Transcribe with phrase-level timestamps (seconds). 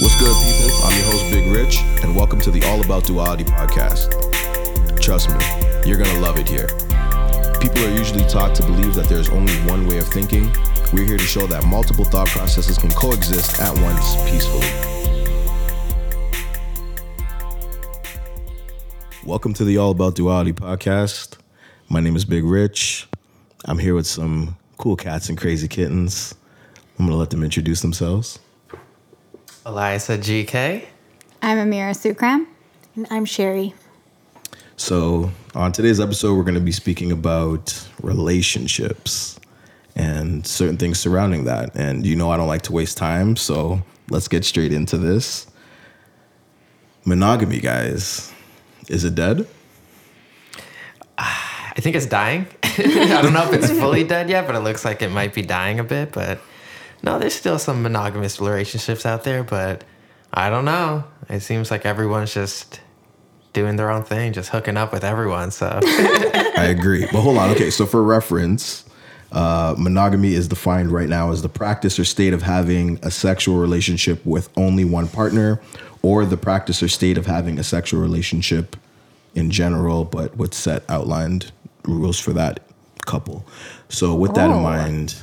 [0.00, 0.74] What's good, people?
[0.82, 4.08] I'm your host, Big Rich, and welcome to the All About Duality podcast.
[4.98, 5.36] Trust me,
[5.84, 6.68] you're gonna love it here.
[7.60, 10.50] People are usually taught to believe that there's only one way of thinking.
[10.94, 14.70] We're here to show that multiple thought processes can coexist at once peacefully.
[19.26, 21.36] Welcome to the All About Duality podcast.
[21.90, 23.06] My name is Big Rich.
[23.66, 26.34] I'm here with some cool cats and crazy kittens.
[26.98, 28.38] I'm gonna let them introduce themselves.
[29.66, 30.86] Alyasa GK.
[31.42, 32.46] I'm Amira Sookram.
[32.96, 33.74] And I'm Sheri.
[34.76, 39.38] So, on today's episode, we're going to be speaking about relationships
[39.94, 41.76] and certain things surrounding that.
[41.76, 45.46] And you know, I don't like to waste time, so let's get straight into this.
[47.04, 48.32] Monogamy, guys,
[48.88, 49.46] is it dead?
[51.18, 52.46] I think it's dying.
[52.62, 55.42] I don't know if it's fully dead yet, but it looks like it might be
[55.42, 56.12] dying a bit.
[56.12, 56.40] But
[57.02, 59.84] no, there's still some monogamous relationships out there, but
[60.32, 61.04] I don't know.
[61.28, 62.80] It seems like everyone's just
[63.52, 65.50] doing their own thing, just hooking up with everyone.
[65.50, 67.06] So I agree.
[67.10, 67.50] But hold on.
[67.50, 68.84] Okay, so for reference,
[69.32, 73.58] uh, monogamy is defined right now as the practice or state of having a sexual
[73.58, 75.60] relationship with only one partner,
[76.02, 78.76] or the practice or state of having a sexual relationship
[79.34, 81.52] in general, but with set outlined
[81.84, 82.60] rules for that
[83.06, 83.44] couple.
[83.88, 84.60] So, with that in Oh.
[84.62, 85.14] mind,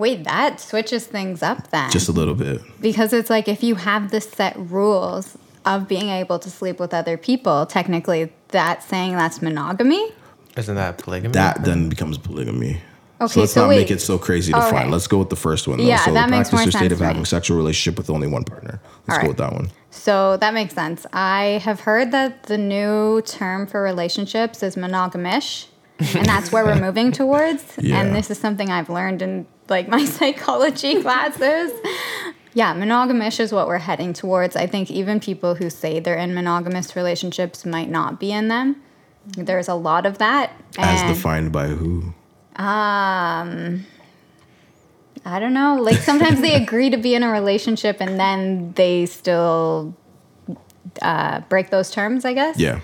[0.00, 1.90] Wait, that switches things up then.
[1.90, 2.60] just a little bit.
[2.80, 6.92] because it's like if you have the set rules of being able to sleep with
[6.94, 10.10] other people, technically that's saying that's monogamy.
[10.56, 11.32] isn't that polygamy?
[11.32, 12.80] That then becomes polygamy.
[13.22, 14.74] Okay, so let's so not make it so crazy to All find.
[14.84, 14.90] right.
[14.90, 15.76] Let's go with the first one.
[15.76, 15.84] Though.
[15.84, 17.22] Yeah, so that the makes practice more or state sense of having me.
[17.24, 18.80] a sexual relationship with only one partner.
[19.06, 19.28] Let's All go right.
[19.28, 19.70] with that one.
[19.90, 21.04] So that makes sense.
[21.12, 25.66] I have heard that the new term for relationships is monogamish,
[25.98, 27.62] and that's where we're moving towards.
[27.76, 28.00] Yeah.
[28.00, 31.72] And this is something I've learned in like my psychology classes.
[32.52, 34.56] Yeah, monogamish is what we're heading towards.
[34.56, 38.82] I think even people who say they're in monogamous relationships might not be in them.
[39.26, 40.52] There's a lot of that.
[40.76, 42.12] As defined by who?
[42.56, 43.86] Um,
[45.24, 45.80] I don't know.
[45.80, 49.94] Like sometimes they agree to be in a relationship and then they still
[51.02, 52.58] uh, break those terms, I guess.
[52.58, 52.80] Yeah.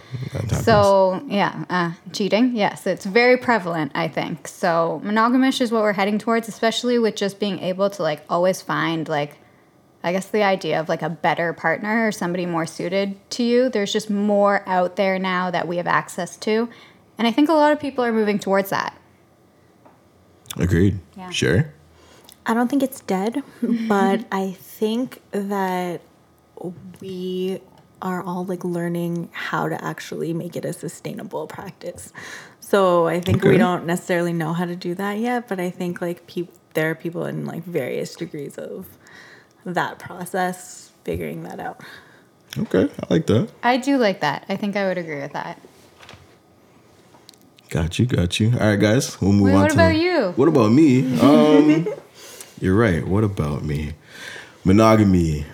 [0.62, 2.55] So yeah, uh, cheating.
[2.57, 3.93] Yes, it's very prevalent.
[3.95, 5.01] I think so.
[5.05, 9.09] Monogamish is what we're heading towards, especially with just being able to like always find
[9.09, 9.39] like,
[10.05, 13.69] I guess the idea of like a better partner or somebody more suited to you.
[13.69, 16.69] There's just more out there now that we have access to,
[17.19, 18.97] and I think a lot of people are moving towards that.
[20.59, 20.99] Agreed.
[21.17, 21.31] Yeah.
[21.31, 21.73] Sure.
[22.47, 23.43] I don't think it's dead,
[23.89, 26.01] but I think that
[27.01, 27.61] we
[28.03, 32.12] are all like learning how to actually make it a sustainable practice.
[32.61, 33.51] So I think Okay.
[33.51, 36.91] we don't necessarily know how to do that yet, but I think like peop there
[36.91, 38.87] are people in like various degrees of
[39.65, 41.81] that process figuring that out.
[42.59, 42.91] Okay.
[43.03, 43.49] I like that.
[43.62, 44.45] I do like that.
[44.49, 45.61] I think I would agree with that.
[47.71, 48.06] Got you.
[48.06, 48.53] Got you.
[48.61, 49.21] All right, guys.
[49.21, 50.33] We'll move Wait, on what to about you?
[50.37, 51.19] What about me?
[51.23, 51.89] Um,
[52.61, 53.06] you're right.
[53.06, 53.95] What about me?
[54.65, 55.45] Monogamy.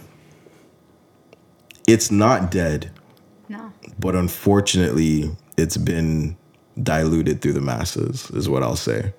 [1.87, 2.91] It's not dead,
[3.49, 3.73] No.
[3.99, 6.37] but unfortunately, it's been
[6.83, 8.31] diluted through the masses.
[8.31, 9.13] Is what I'll say.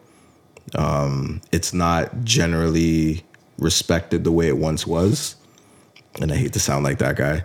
[0.76, 3.24] Um, it's not generally
[3.60, 5.36] respected the way it once was.
[6.22, 7.44] And I hate to sound like that guy,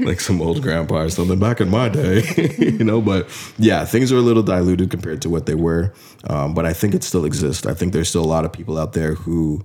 [0.06, 2.22] like some old grandpa or something back in my day,
[2.58, 3.02] you know.
[3.02, 3.28] But
[3.58, 5.92] yeah, things are a little diluted compared to what they were.
[6.24, 7.66] Um, but I think it still exists.
[7.66, 9.62] I think there's still a lot of people out there who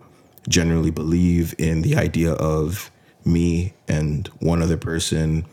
[0.50, 2.92] generally believe in the idea of
[3.25, 5.46] me and one other person.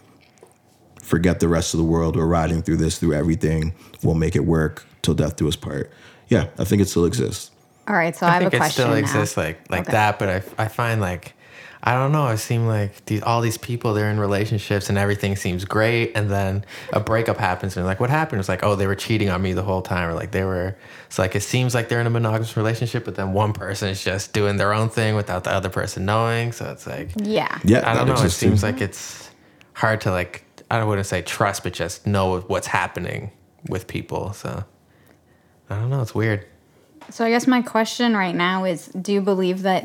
[1.03, 2.16] Forget the rest of the world.
[2.16, 3.75] We're riding through this, through everything.
[4.03, 5.91] We'll make it work till death do us part.
[6.28, 7.50] Yeah, I think it still exists.
[7.88, 8.94] All right, so I, I have think a it question still now.
[9.00, 9.93] exists like like Okay.
[9.93, 11.34] that, but I I find like
[11.84, 12.28] I don't know.
[12.28, 16.31] It seemed like these all these people they're in relationships and everything seems great, and
[16.31, 18.38] then a breakup happens and like, what happened?
[18.38, 20.76] It's like, oh, they were cheating on me the whole time, or like they were.
[21.06, 24.03] It's like it seems like they're in a monogamous relationship, but then one person is
[24.03, 26.52] just doing their own thing without the other person knowing.
[26.52, 27.58] So it's like Yeah.
[27.64, 28.12] Yeah, I don't know.
[28.12, 28.49] It exists too.
[28.49, 29.31] seems like it's
[29.73, 33.32] hard to like I wouldn't want to say trust, but just know what's happening
[33.69, 34.32] with people.
[34.35, 34.64] So
[35.69, 36.00] I don't know.
[36.00, 36.46] It's weird.
[37.11, 39.85] So I guess my question right now is do you believe that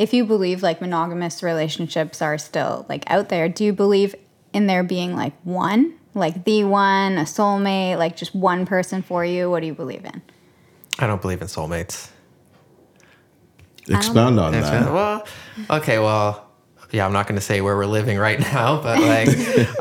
[0.00, 4.14] if you believe like monogamous relationships are still like out there, do you believe
[4.54, 9.26] in there being like one, like the one, a soulmate, like just one person for
[9.26, 9.50] you?
[9.50, 10.22] What do you believe in?
[10.98, 12.08] I don't believe in soulmates.
[13.88, 14.90] Expound on It's- that.
[14.90, 15.26] Well,
[15.68, 16.46] okay, well,
[16.92, 19.28] yeah, I'm not going to say where we're living right now, but like,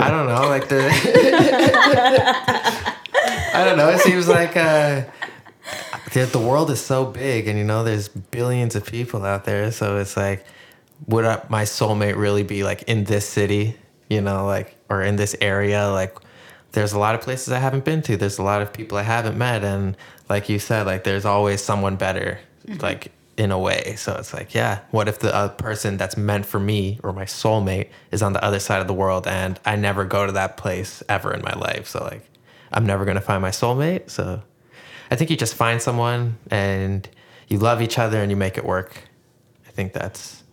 [0.02, 0.90] I don't know, like the,
[3.54, 3.88] I don't know.
[3.90, 5.04] It seems like uh,
[6.14, 9.72] the, the world is so big, and you know, there's billions of people out there,
[9.72, 10.46] so it's like
[11.08, 13.76] would I, my soulmate really be like in this city,
[14.10, 15.90] you know, like or in this area?
[15.90, 16.18] Like,
[16.72, 18.18] there's a lot of places I haven't been to.
[18.18, 19.96] There's a lot of people I haven't met, and
[20.30, 22.40] like you said, like there's always someone better,
[22.82, 23.96] like in a way.
[23.98, 27.26] So it's like, yeah, what if the uh, person that's meant for me or my
[27.26, 30.58] soulmate is on the other side of the world, and I never go to that
[30.58, 31.88] place ever in my life?
[31.88, 32.24] So like,
[32.72, 34.10] I'm never gonna find my soulmate.
[34.10, 34.44] So
[35.12, 37.08] I think you just find someone and
[37.48, 39.02] you love each other and you make it work.
[39.68, 40.44] I think that's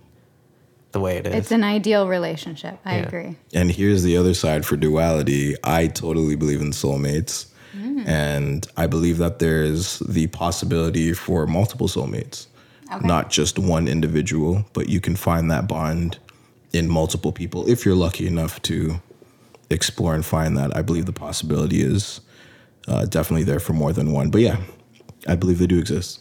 [0.92, 1.34] the way it is.
[1.34, 2.78] It's an ideal relationship.
[2.84, 3.02] I Yeah.
[3.06, 3.36] agree.
[3.52, 5.54] And here's the other side for duality.
[5.62, 7.46] I totally believe in soulmates.
[7.76, 8.06] Mm.
[8.08, 12.46] And I believe that there's the possibility for multiple soulmates,
[12.94, 13.06] Okay.
[13.06, 16.18] not just one individual, but you can find that bond
[16.72, 19.00] in multiple people if you're lucky enough to
[19.68, 20.74] explore and find that.
[20.74, 22.20] I believe the possibility is
[22.88, 24.30] uh, definitely there for more than one.
[24.30, 24.58] But yeah,
[25.26, 26.20] I believe they do exist.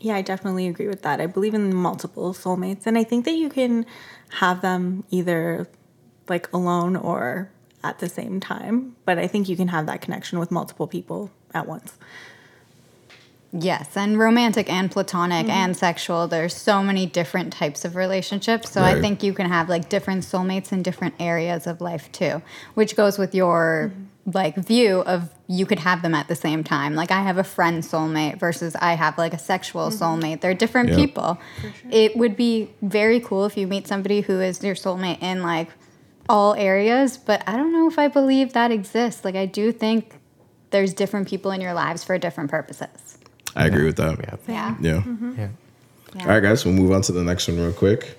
[0.00, 1.20] Yeah, I definitely agree with that.
[1.20, 3.86] I believe in multiple soulmates, and I think that you can
[4.40, 5.68] have them either
[6.28, 7.50] like alone or
[7.84, 8.96] at the same time.
[9.04, 11.94] But I think you can have that connection with multiple people at once.
[13.52, 15.50] Yes, and romantic and platonic Mm-hmm.
[15.50, 16.26] and sexual.
[16.26, 18.70] There's so many different types of relationships.
[18.70, 22.40] So I think you can have like different soulmates in different areas of life too,
[22.74, 24.04] which goes with your Mm-hmm.
[24.24, 26.94] Like view of you could have them at the same time.
[26.94, 30.02] Like I have a friend soulmate versus I have like a sexual Mm-hmm.
[30.02, 30.40] soulmate.
[30.40, 30.96] They're different Yeah.
[30.96, 31.38] people.
[31.90, 35.68] It would be very cool if you meet somebody who is your soulmate in like
[36.28, 39.24] all areas, but I don't know if I believe that exists.
[39.24, 40.14] Like I do think
[40.70, 43.18] there's different people in your lives for different purposes.
[43.56, 44.18] I agree with that.
[44.20, 44.36] yeah.
[44.48, 44.76] Yeah.
[44.80, 45.02] Yeah.
[45.36, 45.48] Yeah.
[46.14, 46.22] Yeah.
[46.22, 48.16] All right, guys, we'll move on to the next one real quick.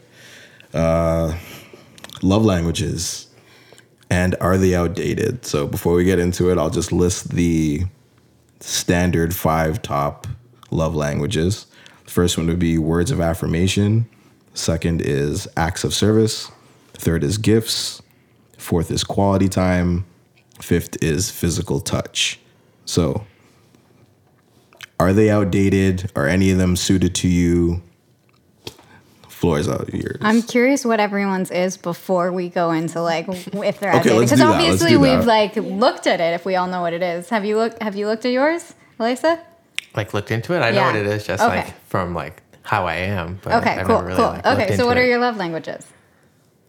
[0.74, 1.34] Uh,
[2.22, 3.28] love languages.
[4.14, 5.44] And are they outdated?
[5.44, 7.82] So before we get into it, I'll just list the
[8.60, 10.28] standard five top
[10.70, 11.66] love languages.
[12.06, 14.08] First one would be words of affirmation.
[14.54, 16.52] Second is acts of service.
[16.94, 18.04] Third is gifts.
[18.60, 20.06] Fourth is quality time.
[20.62, 22.40] Fifth is physical touch.
[22.86, 23.26] So,
[25.00, 26.12] are they outdated?
[26.16, 27.82] Are any of them suited to you?
[29.44, 30.20] Floor is out yours.
[30.22, 34.32] I'm curious what everyone's is before we go into like if they're outdated let's because
[34.32, 34.50] do that.
[34.52, 35.26] Let's obviously do we've that.
[35.28, 37.28] like looked at it if we all know what it is.
[37.28, 39.42] Have you looked have you looked at yours, Alyasa?
[39.98, 40.60] Like looked into it.
[40.62, 41.58] I know what it is just Okay.
[41.58, 43.38] like from like how I am.
[43.44, 44.28] But Okay, I've cool, really, cool.
[44.28, 45.10] like, okay, so what are it.
[45.10, 45.86] your love languages?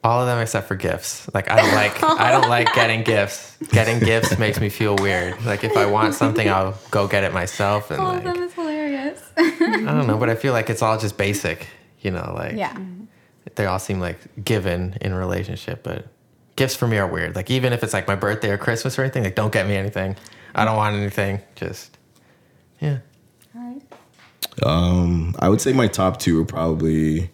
[0.02, 1.32] All of them except for gifts.
[1.32, 3.56] Like I don't like I don't like getting gifts.
[3.70, 5.40] Getting gifts makes me feel weird.
[5.46, 7.92] Like if I want something, I'll go get it myself.
[7.92, 9.22] And like is hilarious.
[9.38, 11.68] I don't know, but I feel like it's all just basic.
[12.04, 12.78] You know, like yeah.
[13.56, 16.06] they all seem like given in relationship, but
[16.54, 17.34] gifts for me are weird.
[17.34, 19.74] Like even if it's like my birthday or Christmas or anything, like don't get me
[19.74, 20.14] anything.
[20.54, 21.40] I don't want anything.
[21.56, 21.98] Just
[22.78, 22.98] yeah.
[24.62, 27.30] Um, I would say my top two are probably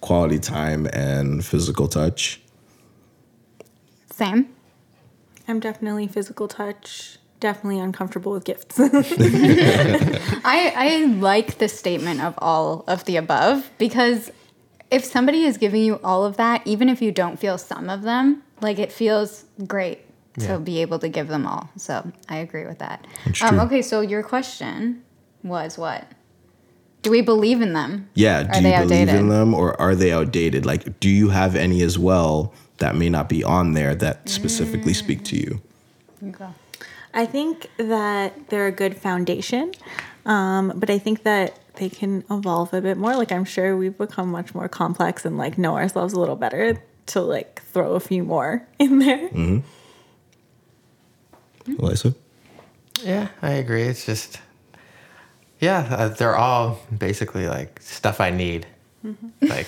[0.00, 2.40] quality time and physical touch.
[4.12, 4.48] Same.
[5.48, 7.18] I'm definitely physical touch.
[7.42, 8.78] Definitely uncomfortable with gifts.
[10.44, 14.30] I, I like the statement of all of the above because
[14.92, 18.02] if somebody is giving you all of that, even if you don't feel some of
[18.02, 19.98] them, like it feels great
[20.36, 20.46] Yeah.
[20.54, 21.68] to be able to give them all.
[21.76, 23.06] So I agree with that.
[23.26, 25.02] That's Um, okay, so your question
[25.42, 26.06] was what?
[27.02, 28.08] Do we believe in them?
[28.14, 29.14] Yeah, Are do you they believe outdated?
[29.16, 30.64] in them or are they outdated?
[30.64, 34.94] Like, do you have any as well that may not be on there that specifically
[34.94, 35.60] speak to you?
[36.28, 36.46] Okay.
[37.14, 39.72] I think that they're a good foundation,
[40.24, 43.16] um, but I think that they can evolve a bit more.
[43.16, 46.82] Like I'm sure we've become much more complex and like know ourselves a little better
[47.06, 49.28] to like throw a few more in there.
[51.66, 52.14] Alyasa?
[53.02, 53.82] Yeah, I agree.
[53.82, 54.40] It's just,
[55.60, 58.66] yeah, uh, they're all basically like stuff I need.
[59.40, 59.66] Like,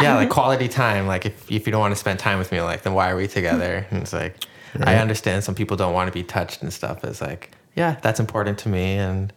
[0.00, 1.06] yeah, like quality time.
[1.06, 3.16] Like, if, if you don't want to spend time with me, like, then why are
[3.16, 3.86] we together?
[3.90, 4.44] And it's like,
[4.80, 7.04] I understand some people don't want to be touched and stuff.
[7.04, 8.94] It's like, yeah, that's important to me.
[8.94, 9.32] And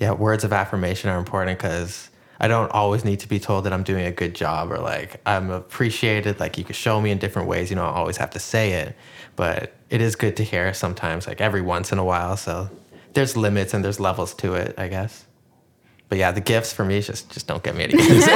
[0.00, 3.72] yeah, words of affirmation are important because I don't always need to be told that
[3.72, 6.38] I'm doing a good job or like I'm appreciated.
[6.38, 7.70] Like, you can show me in different ways.
[7.70, 8.94] You don't always have to say it,
[9.34, 12.36] but it is good to hear sometimes, like every once in a while.
[12.36, 12.70] So
[13.14, 15.26] there's limits and there's levels to it, I guess.
[16.08, 18.28] But yeah, the gifts for me just just don't get me any gifts.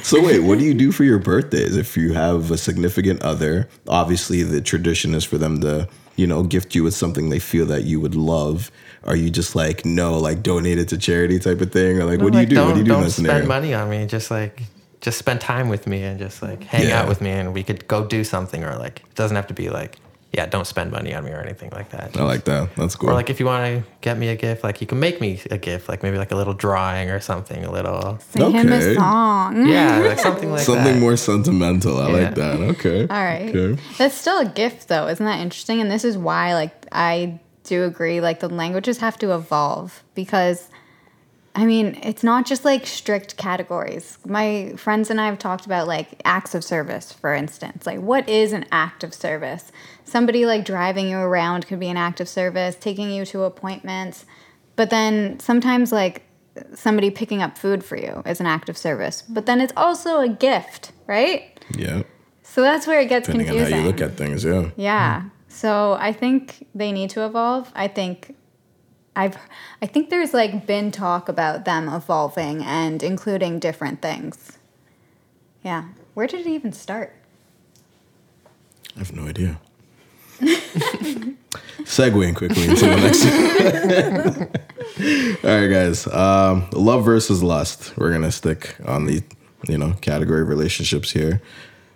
[0.06, 3.68] So wait, what do you do for your birthdays if you have a significant other?
[3.88, 7.66] Obviously, the tradition is for them to, you know, gift you with something they feel
[7.66, 8.70] that you would love.
[9.02, 12.20] Are you just like no, like donate it to charity type of thing, or like
[12.20, 12.54] what do you Like, do?
[12.54, 13.46] Don't, what do you do don't that spend scenario?
[13.46, 14.06] money on me.
[14.06, 14.62] Just like
[15.00, 17.00] just spend time with me and just like hang Yeah.
[17.02, 19.54] out with me and we could go do something or like it doesn't have to
[19.54, 19.98] be like
[20.32, 22.16] yeah, don't spend money on me or anything like that.
[22.16, 22.74] I like that.
[22.76, 23.10] That's cool.
[23.10, 25.40] Or like if you want to get me a gift, like you can make me
[25.50, 28.92] a gift, like maybe like a little drawing or something, a little Sing him Okay.
[28.92, 29.66] a song.
[29.66, 30.64] yeah, like something like that.
[30.66, 31.00] Something that.
[31.00, 31.98] more sentimental.
[31.98, 32.12] I Yeah.
[32.24, 32.60] like that.
[32.60, 33.00] Okay.
[33.02, 33.54] All right.
[33.54, 33.80] Okay.
[33.98, 35.06] That's still a gift though.
[35.08, 35.80] Isn't that interesting?
[35.80, 40.68] And this is why like I do agree like the languages have to evolve because
[41.58, 44.18] I mean, it's not just like strict categories.
[44.26, 47.86] My friends and I have talked about like acts of service, for instance.
[47.86, 49.72] Like, what is an act of service?
[50.06, 54.24] Somebody like driving you around could be an act of service, taking you to appointments.
[54.76, 56.22] But then sometimes, like,
[56.74, 59.22] somebody picking up food for you is an act of service.
[59.28, 61.60] But then it's also a gift, right?
[61.76, 62.02] Yeah.
[62.42, 63.74] So that's where it gets Depending confusing.
[63.74, 64.44] on how you look at things.
[64.44, 64.70] Yeah.
[64.76, 65.24] Yeah.
[65.48, 67.72] So I think they need to evolve.
[67.74, 68.34] I think
[69.16, 69.36] I've
[69.82, 74.58] I think there's like been talk about them evolving and including different things.
[75.64, 75.86] Yeah.
[76.14, 77.14] Where did it even start?
[78.94, 79.58] I have no idea.
[81.84, 83.24] Segueing quickly into the next.
[85.44, 86.06] All right, guys.
[86.08, 87.96] Um, love versus lust.
[87.96, 89.22] We're gonna stick on the
[89.68, 91.40] you know category of relationships here.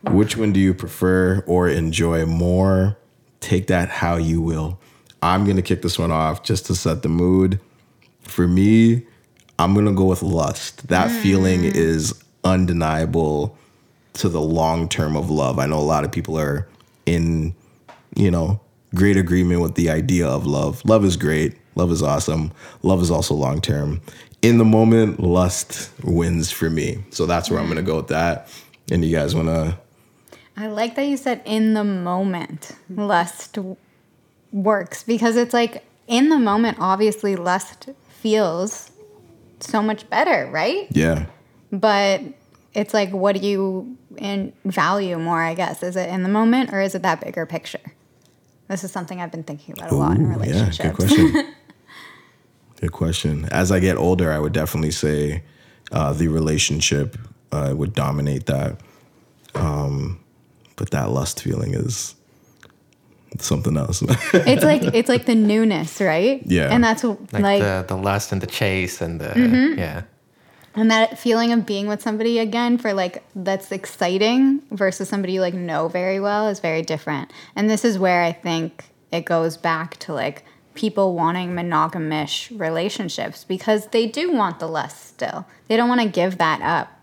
[0.03, 2.97] Which one do you prefer or enjoy more?
[3.41, 4.79] Take that how you will.
[5.23, 7.61] I'm gonna kick this one off just to set the mood.
[8.23, 9.03] For me,
[9.59, 10.89] I'm gonna go with lust.
[10.89, 13.59] That feeling is undeniable
[14.15, 15.59] to the long term of love.
[15.59, 16.67] I know a lot of people are
[17.07, 17.55] in,
[18.17, 18.61] you know,
[18.95, 20.85] great agreement with the idea of love.
[20.85, 21.57] Love is great.
[21.75, 22.53] Love is awesome.
[22.83, 24.01] Love is also long term.
[24.43, 27.05] In the moment, lust wins for me.
[27.11, 28.49] So that's where I'm gonna go with that.
[28.91, 29.79] And you guys wanna
[30.57, 33.59] I like that you said in the moment lust
[34.53, 38.91] works because it's like in the moment obviously lust feels
[39.61, 40.87] so much better, right?
[40.91, 41.27] Yeah.
[41.73, 42.23] But
[42.75, 45.83] it's like what do you in value more, I guess?
[45.83, 47.93] Is it in the moment or is it that bigger picture?
[48.71, 50.79] This is something I've been thinking about a lot in Ooh, yeah, relationships.
[50.79, 51.55] good question.
[52.81, 53.45] good question.
[53.51, 55.43] As I get older, I would definitely say
[55.91, 57.19] uh, the relationship
[57.51, 58.81] uh, would dominate that.
[59.57, 60.21] Um,
[60.77, 62.15] but that lust feeling is
[63.41, 64.03] something else.
[64.33, 66.41] it's like it's like the newness, right?
[66.47, 66.69] Yeah.
[66.73, 69.79] And that's what, like, like, the the lust and the chase and the Mm-hmm.
[69.81, 70.03] yeah.
[70.75, 75.41] And that feeling of being with somebody again for like that's exciting versus somebody you
[75.41, 77.33] like know very well is very different.
[77.57, 83.45] And this is where I think it goes back to like people wanting monogamish relationships
[83.45, 85.45] because they do want the lust still.
[85.69, 87.01] They don't want to give that up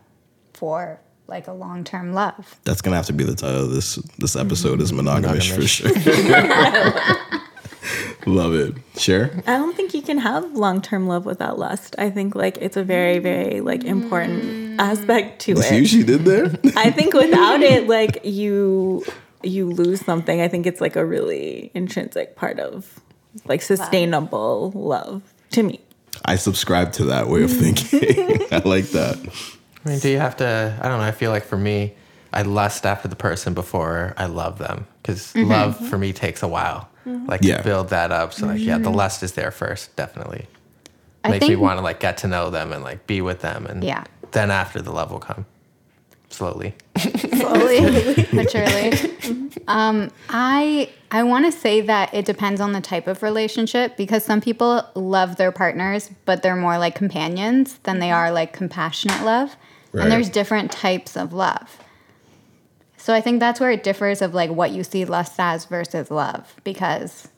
[0.53, 2.57] for like a long-term love.
[2.63, 5.07] That's gonna have to be the title of this this episode is mm-hmm.
[5.07, 5.91] monogamish, for sure.
[8.27, 8.75] Love it.
[8.97, 9.41] Share.
[9.47, 11.95] I don't think you can have long term love without lust.
[11.97, 15.85] I think like it's a very, very like important aspect to See what it.
[15.87, 16.45] she did there?
[16.75, 19.03] I think without it, like you
[19.43, 20.41] you lose something.
[20.41, 22.99] I think it's like a really intrinsic part of
[23.45, 25.79] like sustainable love to me.
[26.25, 28.01] I subscribe to that way of thinking.
[28.51, 29.17] I like that.
[29.85, 30.77] I mean, do you have to?
[30.81, 31.05] I don't know.
[31.05, 31.93] I feel like for me,
[32.33, 35.49] I lust after the person before I love them because Mm-hmm.
[35.49, 36.89] love for me takes a while.
[37.07, 37.57] Like Yeah.
[37.57, 38.33] to build that up.
[38.33, 40.45] So like, yeah, the lust is there first, definitely.
[40.47, 41.27] Mm-hmm.
[41.27, 43.65] I Makes me want to like get to know them and like be with them,
[43.65, 44.03] and Yeah.
[44.31, 45.45] then after the love will come
[46.29, 46.73] slowly.
[46.97, 48.93] slowly but surely.
[49.69, 54.23] Um, I I want to say that it depends on the type of relationship because
[54.23, 59.25] some people love their partners, but they're more like companions than they are like compassionate
[59.25, 59.57] love.
[59.91, 60.03] Right.
[60.03, 61.79] And there's different types of love.
[63.07, 66.11] So I think that's where it differs of like what you see lust as versus
[66.11, 67.29] love because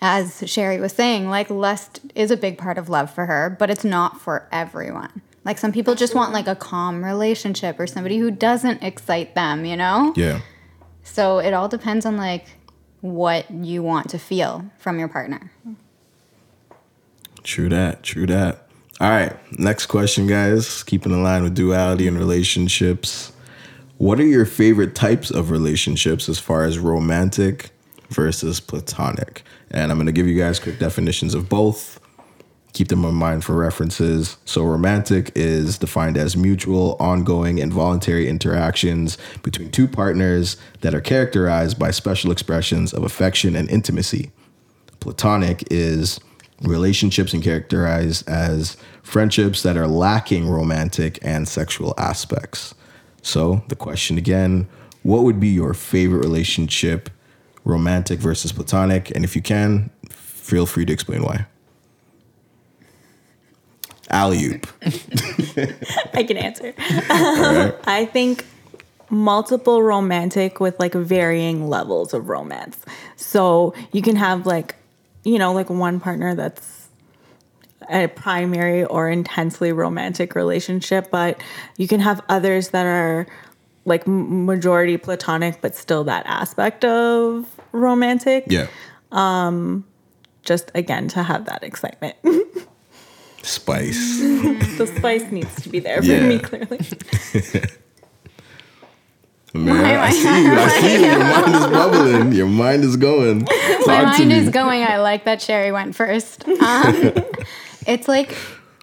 [0.00, 3.68] as Sheri was saying, like lust is a big part of love for her, but
[3.68, 5.20] it's not for everyone.
[5.44, 9.66] Like some people just want like a calm relationship or somebody who doesn't excite them,
[9.66, 10.14] you know?
[10.16, 10.40] Yeah.
[11.02, 12.46] So it all depends on like
[13.02, 15.52] what you want to feel from your partner.
[17.42, 18.02] True that.
[18.02, 18.66] True that.
[18.98, 19.36] All right.
[19.58, 20.82] Next question, guys.
[20.84, 23.30] Keeping in line with duality and relationships.
[23.98, 27.70] What are your favorite types of relationships as far as romantic
[28.10, 29.44] versus platonic?
[29.70, 32.00] And I'm going to give you guys quick definitions of both.
[32.72, 34.36] Keep them in mind for references.
[34.46, 41.00] So, romantic is defined as mutual, ongoing, and voluntary interactions between two partners that are
[41.00, 44.32] characterized by special expressions of affection and intimacy.
[44.98, 46.18] Platonic is
[46.62, 52.74] relationships and characterized as friendships that are lacking romantic and sexual aspects.
[53.24, 54.68] So, the question again
[55.02, 57.10] what would be your favorite relationship,
[57.64, 59.10] romantic versus platonic?
[59.10, 61.46] And if you can, feel free to explain why.
[64.08, 64.66] Alley oop.
[66.14, 66.72] I can answer.
[66.78, 67.74] Right.
[67.84, 68.46] I think
[69.10, 72.78] multiple romantic with like varying levels of romance.
[73.16, 74.74] So you can have like,
[75.22, 76.73] you know, like one partner that's
[77.90, 81.40] a primary or intensely romantic relationship, but
[81.76, 83.26] you can have others that are
[83.84, 88.44] like majority platonic, but still that aspect of romantic.
[88.48, 88.66] Yeah.
[90.42, 92.16] Just again to have that excitement.
[93.42, 94.20] Spice.
[94.78, 96.26] the spice needs to be there for Yeah.
[96.26, 96.80] me, clearly.
[99.56, 100.52] Man, I see you.
[100.52, 101.10] I see you.
[101.10, 102.32] Your mind is bubbling.
[102.32, 103.40] Your mind is going.
[103.42, 104.82] My Talk to mind is going.
[104.82, 106.48] I like that Sheri went first.
[106.48, 107.12] Um,
[107.86, 108.36] it's like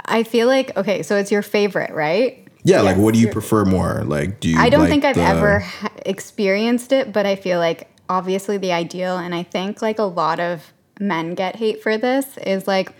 [0.05, 2.47] I feel like okay, so it's your favorite, right?
[2.63, 4.03] Yeah, like what do you prefer more?
[4.05, 4.57] Like, do you?
[4.59, 5.65] I don't like think I've the- ever
[6.05, 10.39] experienced it, but I feel like obviously the ideal, and I think like a lot
[10.39, 12.93] of men get hate for this is like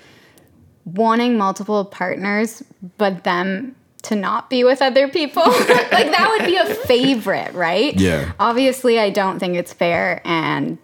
[0.86, 2.64] wanting multiple partners,
[2.98, 5.44] but them to not be with other people.
[5.48, 8.00] like that would be a favorite, right?
[8.00, 8.32] Yeah.
[8.40, 10.80] Obviously, I don't think it's fair and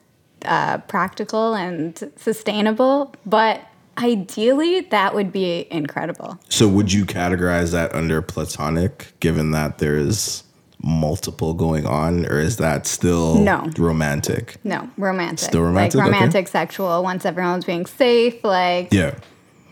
[0.45, 3.61] uh, practical and sustainable, but
[3.97, 6.39] ideally, that would be incredible.
[6.49, 10.43] So, would you categorize that under platonic, given that there's
[10.81, 13.67] multiple going on, or is that still No.
[13.77, 14.57] romantic?
[14.63, 15.49] No, romantic.
[15.49, 15.95] Still romantic?
[15.95, 16.13] Like Okay.
[16.15, 18.43] romantic, sexual, once everyone's being safe.
[18.43, 19.15] Like, Yeah.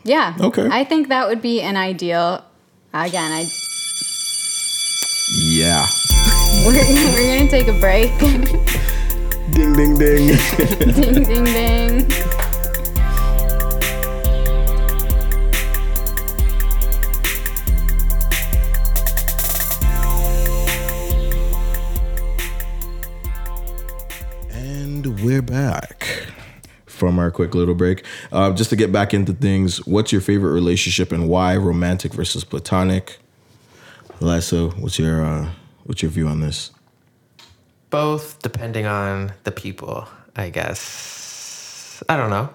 [0.03, 0.33] yeah.
[0.39, 0.67] Okay.
[0.71, 2.43] I think that would be an ideal.
[2.93, 3.45] Again, I
[5.41, 5.85] Yeah.
[6.65, 8.11] we're, we're going to take a break.
[9.51, 10.27] Ding, ding, ding.
[10.93, 12.44] ding, ding, ding.
[25.35, 26.27] We're back
[26.85, 28.05] from our quick little break.
[28.31, 31.57] Uh, just to get back into things, what's your favorite relationship and why?
[31.57, 33.17] Romantic versus platonic.
[34.21, 35.49] Lisa, what's your uh,
[35.83, 36.71] what's your view on this?
[37.89, 42.01] Both depending on the people, I guess.
[42.07, 42.49] I don't know.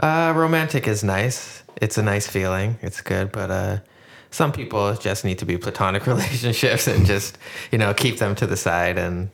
[0.00, 1.62] Uh, romantic is nice.
[1.82, 2.78] It's a nice feeling.
[2.80, 3.78] It's good, but uh,
[4.30, 7.36] some people just need to be platonic relationships and just
[7.70, 9.30] you know keep them to the side and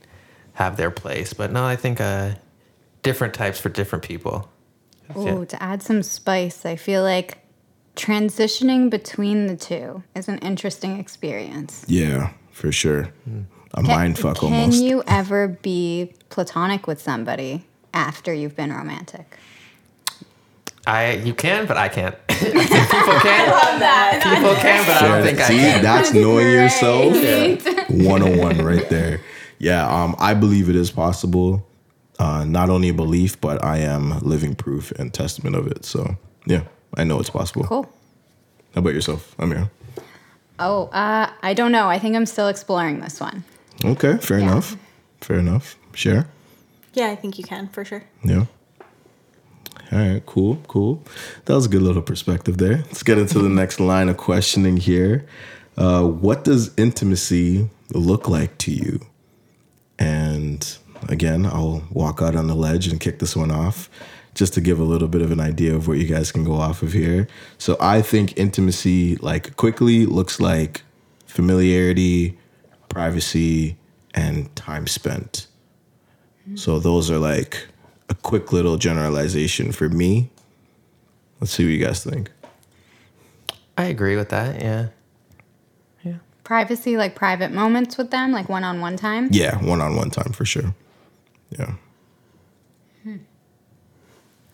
[0.54, 1.32] have their place.
[1.32, 2.32] But no, I think uh,
[3.08, 4.46] different types for different people.
[5.16, 7.38] Ooh, to add some spice, I feel like
[7.96, 11.86] transitioning between the two is an interesting experience.
[11.88, 13.08] Yeah, for sure.
[13.72, 14.82] A Can- mind fuck Can almost.
[14.82, 19.38] you ever be platonic with somebody after you've been romantic?
[20.86, 22.14] I you can, but I can't.
[22.28, 23.50] people can.
[23.50, 24.20] love that.
[24.22, 25.76] People can, but I don't think I can.
[25.76, 27.14] See, that's knowing yourself.
[27.88, 28.06] Right.
[28.06, 29.20] 101 right there.
[29.58, 31.66] Yeah, um, I believe it is possible.
[32.18, 35.84] Uh, not only a belief, but I am living proof and testament of it.
[35.84, 36.62] So, yeah,
[36.96, 37.64] I know it's possible.
[37.64, 37.84] Cool.
[38.74, 39.70] How about yourself, Amir?
[40.58, 41.88] Oh, uh, I don't know.
[41.88, 43.44] I think I'm still exploring this one.
[43.84, 44.76] Okay, fair enough.
[45.20, 45.76] Fair enough.
[45.94, 46.26] Share.
[46.94, 48.04] Yeah, I think you can for sure.
[48.24, 48.46] Yeah.
[49.90, 51.02] All right, cool, cool.
[51.44, 52.78] That was a good little perspective there.
[52.88, 55.26] Let's get into the next line of questioning here.
[55.76, 59.00] Uh, what does intimacy look like to you?
[61.08, 63.88] And again, I'll walk out on the ledge and kick this one off
[64.34, 66.54] just to give a little bit of an idea of what you guys can go
[66.54, 67.26] off of here.
[67.58, 70.82] So I think intimacy, like quickly, looks like
[71.26, 72.38] familiarity,
[72.88, 73.76] privacy,
[74.14, 75.46] and time spent.
[76.54, 77.68] So those are like
[78.08, 80.30] a quick little generalization for me.
[81.40, 82.30] Let's see what you guys think.
[83.76, 84.60] I agree with that.
[84.60, 84.88] Yeah.
[86.02, 86.16] Yeah.
[86.44, 89.28] Privacy, like private moments with them, like one on one time.
[89.30, 90.74] Yeah, one on one time for sure.
[91.50, 91.74] Yeah.
[93.02, 93.16] Hmm.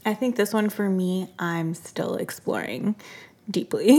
[0.07, 2.95] I think this one for me, I'm still exploring
[3.51, 3.99] deeply.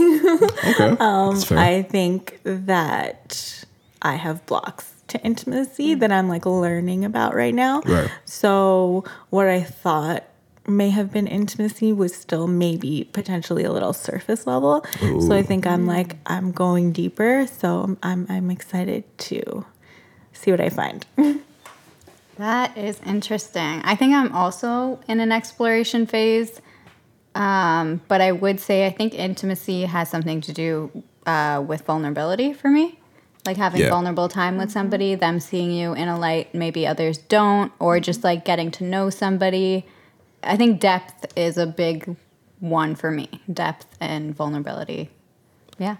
[0.66, 0.94] Okay.
[0.94, 1.58] That's um, fair.
[1.58, 3.64] I think that
[4.02, 6.00] I have blocks to intimacy hmm.
[6.00, 7.80] that I'm like learning about right now.
[7.82, 8.10] Right.
[8.24, 10.24] So what I thought
[10.66, 14.84] may have been intimacy was still maybe potentially a little surface level.
[15.02, 15.20] Ooh.
[15.20, 16.22] So I think I'm like hmm.
[16.26, 17.46] I'm going deeper.
[17.46, 19.64] So I'm I'm, I'm excited to
[20.32, 21.06] see what I find.
[22.38, 23.80] That is interesting.
[23.84, 26.60] I think I'm also in an exploration phase.
[27.34, 32.52] Um, but I would say I think intimacy has something to do uh, with vulnerability
[32.54, 32.98] for me.
[33.44, 33.90] Like having Yeah.
[33.90, 38.24] vulnerable time with somebody, them seeing you in a light maybe others don't, or just
[38.24, 39.86] like getting to know somebody.
[40.42, 42.16] I think depth is a big
[42.60, 43.28] one for me.
[43.52, 45.10] Depth and vulnerability.
[45.78, 45.96] Yeah.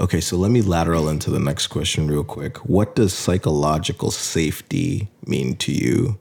[0.00, 2.58] Okay, so let me lateral into the next question real quick.
[2.58, 6.18] What does psychological safety mean to you,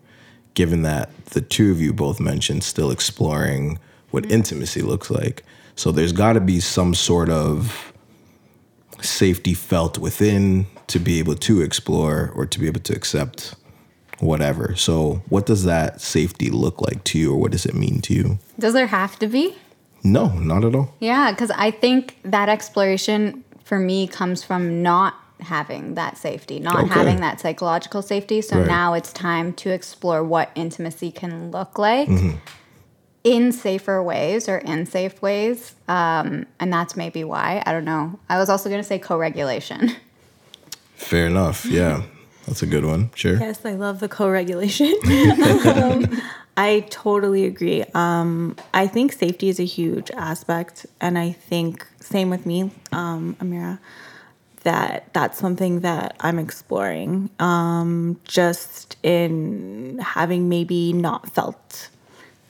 [0.56, 3.78] given that the two of you both mentioned still exploring
[4.10, 4.34] what mm-hmm.
[4.34, 5.44] intimacy looks like?
[5.76, 7.94] So there's got to be some sort of
[9.02, 13.54] safety felt within to be able to explore or to be able to accept
[14.18, 14.76] whatever.
[14.76, 18.14] So, what does that safety look like to you, or what does it mean to
[18.16, 18.40] you?
[18.58, 19.56] Does there have to be?
[20.04, 20.96] No, not at all.
[21.00, 26.86] Yeah, because I think that exploration for me comes from not having that safety, not
[26.86, 26.94] Okay.
[26.94, 28.42] having that psychological safety.
[28.42, 28.66] So Right.
[28.68, 32.38] now it's time to explore what intimacy can look like Mm-hmm.
[33.24, 35.76] in safer ways or in safe ways.
[35.88, 37.62] Um, and that's maybe why.
[37.66, 38.18] I don't know.
[38.30, 39.92] I was also going to say co regulation.
[40.96, 41.66] Fair enough.
[41.66, 42.04] Yeah,
[42.48, 43.12] that's a good one.
[43.14, 43.38] Sure.
[43.38, 44.96] Yes, I love the co-regulation.
[45.66, 46.22] um,
[46.56, 47.84] I totally agree.
[47.94, 53.36] Um, I think safety is a huge aspect, and I think same with me, um,
[53.40, 53.80] Amira.
[54.64, 57.30] That that's something that I'm exploring.
[57.40, 61.90] Um, just in having maybe not felt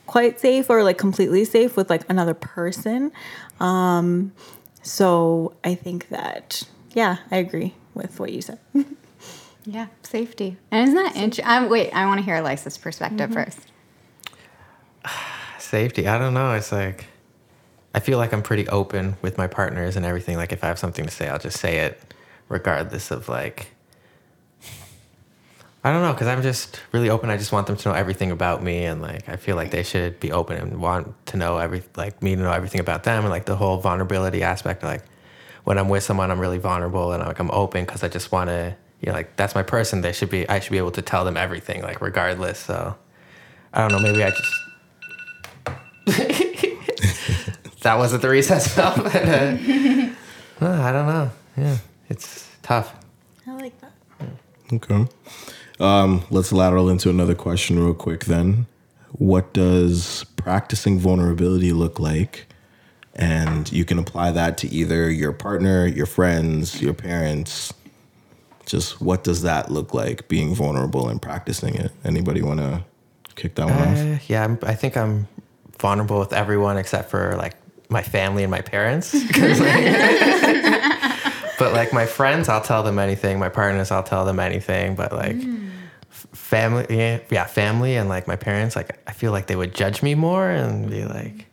[0.05, 3.11] quite safe or like completely safe with like another person.
[3.59, 4.31] Um,
[4.83, 8.59] so I think that yeah, I agree with what you said.
[9.69, 10.55] Yeah, safety.
[10.71, 11.69] And isn't that interesting?
[11.69, 13.43] Wait, I want to hear Alyasa's perspective mm-hmm.
[13.43, 13.59] first.
[15.59, 16.07] Safety.
[16.07, 16.53] I don't know.
[16.53, 17.05] It's like
[17.93, 20.37] I feel like I'm pretty open with my partners and everything.
[20.37, 22.13] Like if I have something to say, I'll just say it,
[22.47, 23.73] regardless of like.
[25.83, 27.29] I don't know, because I'm just really open.
[27.29, 29.83] I just want them to know everything about me, and like I feel like they
[29.83, 33.23] should be open and want to know every like me to know everything about them,
[33.23, 34.83] and like the whole vulnerability aspect.
[34.83, 35.03] Like
[35.63, 38.49] when I'm with someone, I'm really vulnerable and like I'm open because I just want
[38.49, 40.01] to, you know, like that's my person.
[40.01, 40.47] They should be.
[40.49, 42.59] I should be able to tell them everything, like regardless.
[42.59, 42.95] So
[43.73, 43.99] I don't know.
[43.99, 44.53] Maybe I just
[47.81, 48.93] that wasn't the recess bell.
[49.03, 49.57] But, uh,
[50.59, 51.29] no, I don't know.
[51.55, 51.77] Yeah,
[52.09, 52.95] it's tough.
[53.45, 53.91] I like that.
[54.73, 55.05] Okay.
[55.79, 58.65] Um, let's lateral into another question real quick then.
[59.11, 62.47] What does practicing vulnerability look like?
[63.13, 67.73] And you can apply that to either your partner, your friends, your parents.
[68.67, 71.91] Just what does that look like being vulnerable and practicing it?
[72.03, 72.83] Anybody want to
[73.35, 73.97] kick that one off?
[73.97, 75.27] Uh, yeah, I'm, I think I'm
[75.79, 77.55] vulnerable with everyone except for like
[77.89, 79.33] my family and my parents like-
[81.59, 83.39] but like my friends, I'll tell them anything.
[83.39, 84.95] My partners, I'll tell them anything.
[84.95, 85.37] But like
[86.11, 89.73] f- family, yeah, yeah, family and like my parents, like I feel like they would
[89.73, 91.47] judge me more and be like,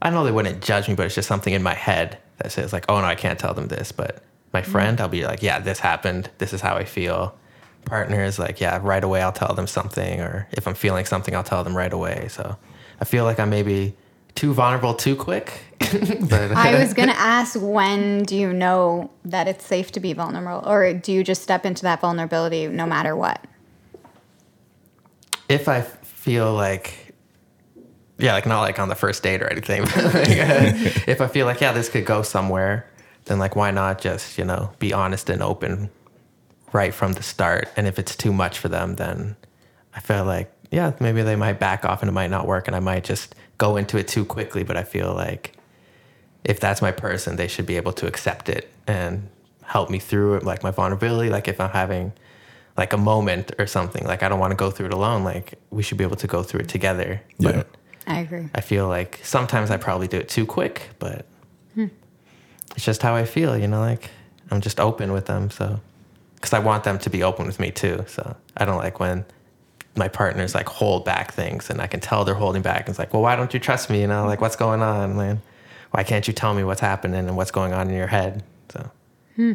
[0.00, 2.72] I know they wouldn't judge me, but it's just something in my head that says
[2.72, 3.92] like, oh no, I can't tell them this.
[3.92, 4.22] But
[4.54, 6.30] my friend, I'll be like, yeah, this happened.
[6.38, 7.36] This is how I feel.
[7.84, 11.44] Partners, like, yeah, right away I'll tell them something, or if I'm feeling something, I'll
[11.44, 12.28] tell them right away.
[12.30, 12.56] So
[13.00, 13.94] I feel like I'm maybe
[14.34, 15.60] too vulnerable too quick.
[15.78, 20.14] but I was going to ask when do you know that it's safe to be
[20.14, 20.66] vulnerable?
[20.66, 23.46] Or do you just step into that vulnerability no matter what?
[25.48, 27.14] if I feel like,
[28.18, 30.72] yeah, like not like on the first date or anything, but like, uh,
[31.06, 32.88] if I feel like, yeah, this could go somewhere,
[33.26, 35.90] then like, why not just, you know, be honest and open
[36.72, 37.68] right from the start?
[37.76, 39.36] And if it's too much for them, then
[39.94, 42.76] I feel like, yeah, maybe they might back off and it might not work and
[42.76, 44.64] I might just go into it too quickly.
[44.64, 45.54] But I feel like
[46.44, 49.28] if that's my person, they should be able to accept it and
[49.62, 51.30] help me through it, like my vulnerability.
[51.30, 52.12] Like if I'm having
[52.76, 55.24] like a moment or something, like I don't want to go through it alone.
[55.24, 57.22] Like we should be able to go through it together.
[57.38, 57.52] Yeah.
[57.52, 57.66] But
[58.06, 58.48] I agree.
[58.54, 61.26] I feel like sometimes I probably do it too quick, but
[61.74, 61.86] hmm.
[62.74, 64.10] It's just how I feel, you know, like
[64.50, 65.50] I'm just open with them.
[65.50, 65.80] So,
[66.36, 68.04] because I want them to be open with me too.
[68.06, 69.24] So I don't like when
[69.96, 72.88] my partners like hold back things and I can tell they're holding back.
[72.88, 74.00] It's like, well, why don't you trust me?
[74.00, 75.40] You know, like what's going on, man?
[75.92, 78.42] Why can't you tell me what's happening and what's going on in your head?
[78.70, 78.90] So,
[79.36, 79.52] hmm.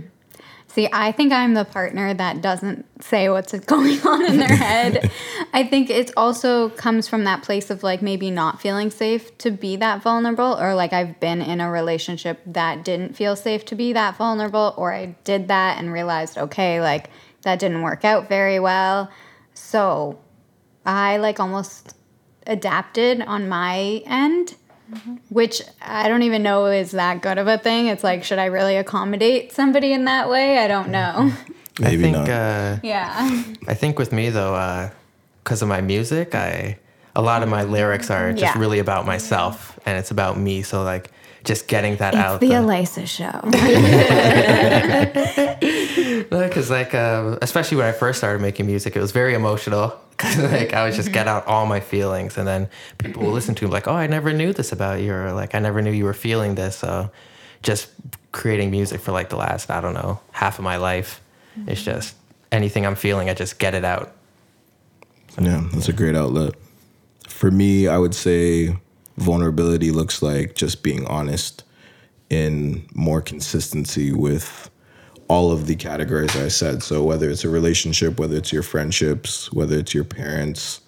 [0.70, 5.12] See, I think I'm the partner that doesn't say what's going on in their head.
[5.54, 9.50] I think it also comes from that place of like maybe not feeling safe to
[9.50, 13.76] be that vulnerable, or like I've been in a relationship that didn't feel safe to
[13.76, 17.10] be that vulnerable, or I did that and realized, okay, like
[17.42, 19.10] that didn't work out very well.
[19.56, 20.20] So
[20.86, 21.96] I like almost
[22.46, 24.56] adapted on my end
[24.92, 25.16] Mm-hmm.
[25.30, 27.88] which I don't even know is that good of a thing.
[27.88, 30.58] It's like, should I really accommodate somebody in that way?
[30.58, 31.14] I don't know.
[31.18, 31.54] Mm-hmm.
[31.84, 32.30] Maybe I think, not.
[32.30, 33.44] Uh, yeah.
[33.68, 34.90] I think with me though, uh,
[35.44, 36.78] because of my music, I
[37.16, 38.60] a lot of my lyrics are just Yeah.
[38.60, 40.62] really about myself and it's about me.
[40.64, 41.12] So like
[41.50, 42.40] just getting that out.
[42.40, 42.62] The there.
[42.62, 43.42] Alyasa show.
[46.48, 50.00] because like uh, especially when I first started making music, it was very emotional.
[50.20, 53.56] 'Cause, like I would just get out all my feelings, and then people will listen
[53.56, 55.92] to it like, "Oh, I never knew this about you," or like, "I never knew
[55.92, 57.10] you were feeling this." So,
[57.64, 57.88] just
[58.34, 61.22] creating music for like the last I don't know half of my life,
[61.68, 62.16] it's just
[62.52, 64.12] anything I'm feeling, I just get it out.
[65.42, 66.54] Yeah, that's a great outlet.
[67.30, 68.76] For me, I would say
[69.20, 71.64] vulnerability looks like just being honest
[72.30, 74.70] in more consistency with
[75.28, 76.82] all of the categories I said.
[76.82, 80.82] So whether it's a relationship, whether it's your friendships, whether it's your parents,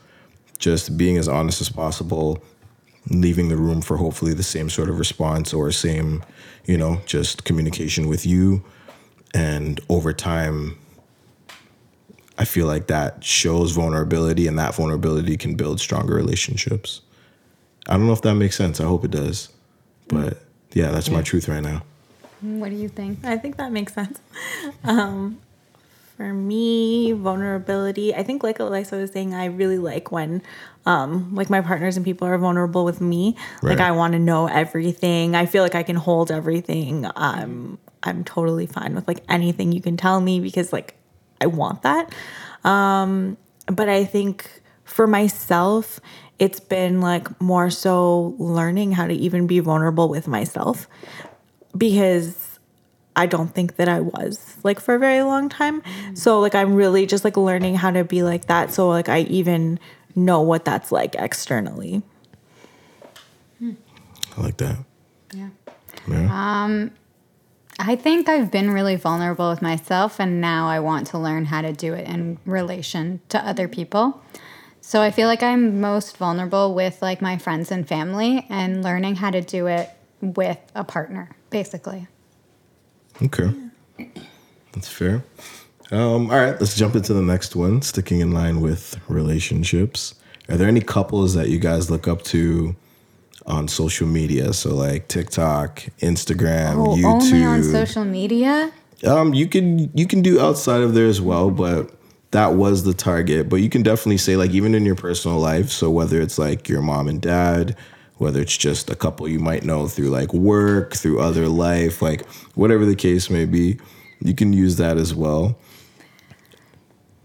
[0.58, 2.44] just being as honest as possible,
[3.10, 6.24] leaving the room for hopefully the same sort of response or same,
[6.66, 8.64] you know, just communication with you.
[9.34, 10.78] And over time,
[12.38, 17.02] I feel like that shows vulnerability and that vulnerability can build stronger relationships.
[17.88, 18.80] I don't know if that makes sense.
[18.80, 19.50] I hope it does.
[20.08, 20.38] But
[20.74, 21.84] yeah, that's my truth right now.
[22.42, 23.24] What do you think?
[23.24, 24.20] I think that makes sense.
[24.84, 25.40] Um,
[26.18, 28.14] for me, vulnerability.
[28.14, 30.44] I think, like Alyasa was saying, I really like when,
[30.86, 33.36] um, like my partners and people are vulnerable with me.
[33.64, 35.36] Like I want to know everything.
[35.36, 37.08] I feel like I can hold everything.
[37.16, 40.96] Um, I'm totally fine with like anything you can tell me because like
[41.40, 42.14] I want that.
[42.64, 46.00] Um, but I think for myself,
[46.42, 50.88] it's been like more so learning how to even be vulnerable with myself
[51.78, 52.60] because
[53.16, 55.84] I don't think that I was like for a very long time.
[56.16, 59.20] So like I'm really just like learning how to be like that so like I
[59.22, 59.80] even
[60.16, 62.02] know what that's like externally.
[63.60, 63.74] Hmm.
[64.36, 64.78] I like that.
[65.36, 65.50] Yeah.
[66.08, 66.64] Yeah.
[66.64, 66.90] Um,
[67.78, 71.62] I think I've been really vulnerable with myself, and now I want to learn how
[71.62, 74.22] to do it in relation to other people.
[74.92, 79.16] So I feel like I'm most vulnerable with like my friends and family, and learning
[79.16, 82.08] how to do it with a partner, basically.
[83.24, 83.54] Okay.
[84.74, 85.24] That's fair.
[85.92, 90.16] Um, all right, let's jump into the next one, sticking in line with relationships.
[90.50, 92.76] Are there any couples that you guys look up to
[93.46, 94.52] on social media?
[94.52, 97.06] So like TikTok, Instagram, Oh, YouTube.
[97.06, 98.74] only on social media?
[99.08, 101.92] Um, you can you can do outside of there as well, but
[102.32, 103.50] that was the target.
[103.50, 105.70] But you can definitely say like even in your personal life.
[105.70, 107.76] So whether it's like your mom and dad,
[108.18, 112.26] whether it's just a couple you might know through like work, through other life, like
[112.56, 113.80] whatever the case may be,
[114.22, 115.58] you can use that as well.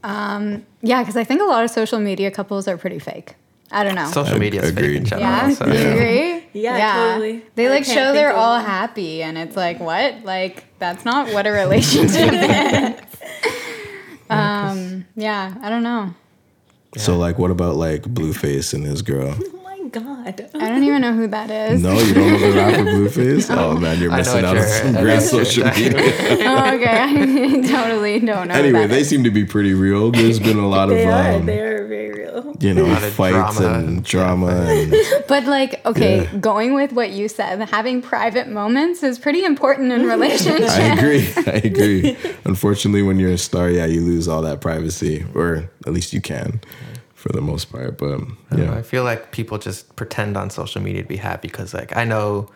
[0.02, 3.34] Um, Yeah, because I think a lot of social media couples are pretty fake.
[3.70, 4.08] I don't know.
[4.12, 5.28] Social media is fake in general.
[5.28, 6.44] yeah, so- you agree?
[6.52, 7.42] Yeah, totally.
[7.56, 10.22] They like show they're all happy, and it's like, what?
[10.24, 13.05] Like that's not what a relationship is.
[14.30, 16.14] Um, yeah, I don't know.
[16.96, 19.36] So like what about like Blueface and his girl?
[19.88, 20.50] Oh my god.
[20.54, 21.80] I don't even know who that is.
[21.80, 23.48] No, you don't know the rapper Blueface?
[23.56, 25.64] Oh man, you're I know missing what out on you're- some I great know social
[25.64, 26.48] what you're- media.
[26.50, 28.54] Oh, okay, I totally don't know.
[28.54, 29.08] who anyway, that they is.
[29.08, 30.10] seem to be pretty real.
[30.10, 31.32] There's been a lot of They are.
[31.34, 31.75] um, They are very real.
[32.60, 33.78] You know, fights drama.
[33.78, 34.94] and drama and
[35.28, 36.36] But like, okay, Yeah.
[36.38, 40.70] going with what you said, having private moments is pretty important in relationships.
[40.72, 41.28] I agree.
[41.46, 42.16] I agree.
[42.44, 46.20] Unfortunately, when you're a star, yeah, you lose all that privacy, or at least you
[46.20, 46.60] can,
[47.14, 47.98] for the most part.
[47.98, 51.48] But I know, I feel like people just pretend on social media to be happy
[51.48, 52.48] because, like, I know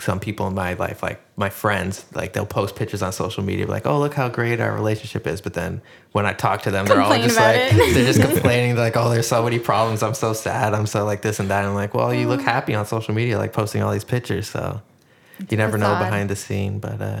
[0.00, 3.66] some people in my life, like my friends, like they'll post pictures on social media,
[3.66, 6.86] like, "Oh, look how great our relationship is," but then when I talk to them,
[6.86, 7.76] they're all just like, it.
[7.94, 10.02] they're just complaining, like, "Oh, there's so many problems.
[10.02, 10.74] I'm so sad.
[10.74, 13.38] I'm so like this and that." I'm like, "Well, you look happy on social media,
[13.38, 14.82] like posting all these pictures, so
[15.48, 17.20] you never know behind the scene." But uh,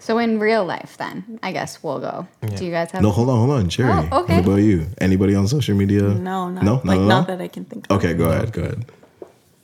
[0.00, 2.26] So in real life, then I guess we'll go.
[2.56, 3.02] Do you guys have?
[3.02, 3.90] no, hold on, hold on, Jerry.
[4.10, 4.36] Oh, okay.
[4.36, 4.86] What about you?
[4.98, 6.02] Anybody on social media?
[6.02, 7.96] No, not, no, like not, at not that I can think of.
[7.98, 8.84] Okay, go ahead, go ahead.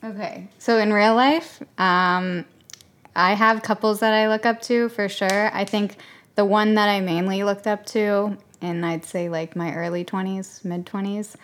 [0.05, 0.49] Okay.
[0.59, 2.45] So in real life, um,
[3.15, 5.55] I have couples that I look up to for sure.
[5.55, 5.97] I think
[6.35, 10.65] the one that I mainly looked up to, and I'd say like my early 20s,
[10.65, 11.37] mid 20s,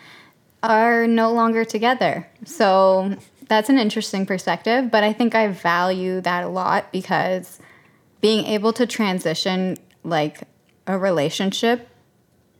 [0.62, 2.26] are no longer together.
[2.44, 3.16] So
[3.48, 7.60] that's an interesting perspective, but I think I value that a lot because
[8.20, 10.42] being able to transition like
[10.86, 11.87] a relationship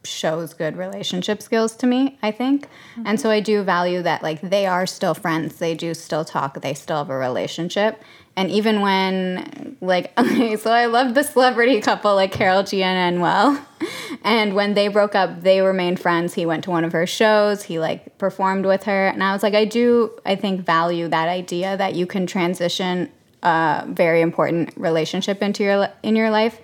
[0.09, 2.67] shows good relationship skills to me, I think.
[3.05, 6.61] And so I do value that like they are still friends, they do still talk,
[6.61, 8.03] they still have a relationship.
[8.37, 13.21] And even when like okay, so I love the celebrity couple like Karol G and
[13.21, 13.65] Well.
[14.25, 16.35] And when they broke up, they remained friends.
[16.35, 19.07] He went to one of her shows, he like performed with her.
[19.07, 23.11] And I was like, I do I think value that idea that you can transition
[23.43, 26.61] a very important relationship into your in your life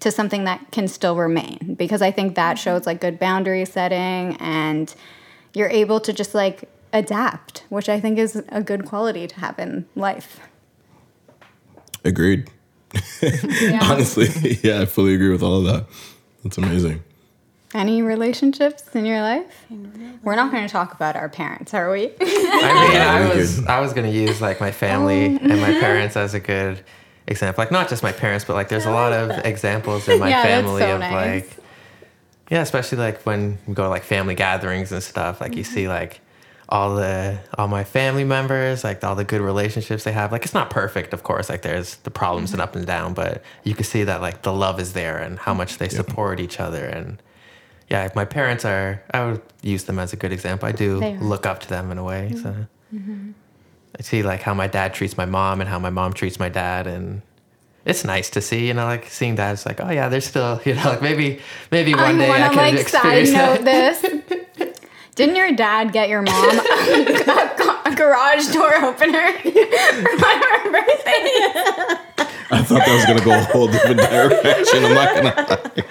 [0.00, 4.36] to something that can still remain because I think that shows like good boundary setting
[4.38, 4.94] and
[5.54, 9.58] you're able to just like adapt, which I think is a good quality to have
[9.58, 10.40] in life.
[12.04, 12.50] Agreed.
[13.82, 15.86] Honestly, yeah, I fully agree with all of that.
[16.42, 17.02] That's amazing.
[17.74, 19.66] Any relationships in your life?
[20.22, 22.12] We're not going to talk about our parents, are we?
[22.20, 25.80] I mean, I was I was gonna use like my family and my oh.
[25.80, 26.82] parents as a good
[27.26, 27.62] example.
[27.62, 30.42] Like not just my parents, but like there's a lot of examples in my Yeah,
[30.42, 31.12] family so of nice.
[31.44, 31.56] like
[32.50, 35.40] yeah, especially like when we go to like family gatherings and stuff.
[35.40, 35.74] Like you Mm-hmm.
[35.74, 36.20] see like
[36.68, 40.30] all the all my family members, like all the good relationships they have.
[40.32, 41.48] Like it's not perfect, of course.
[41.48, 44.52] Like there's the problems and up and down, but you can see that like the
[44.52, 46.84] love is there and how much they support each other.
[46.84, 47.20] And
[47.88, 50.68] yeah, if my parents are, I would use them as a good example.
[50.68, 52.32] I do look up to them in a way.
[52.42, 52.66] So
[53.98, 56.48] I see like how my dad treats my mom and how my mom treats my
[56.48, 57.22] dad, and
[57.84, 58.66] it's nice to see.
[58.68, 59.52] You know, like seeing that.
[59.52, 62.28] It's like, oh yeah, there's still you know, like maybe maybe one I day I
[62.48, 64.02] want can to like side experience note that.
[64.02, 64.78] this.
[65.14, 71.22] Didn't your dad get your mom a, a garage door opener on her birthday?
[72.48, 74.84] I thought that was gonna go a whole different direction.
[74.84, 75.34] I'm not gonna.
[75.34, 75.84] lie.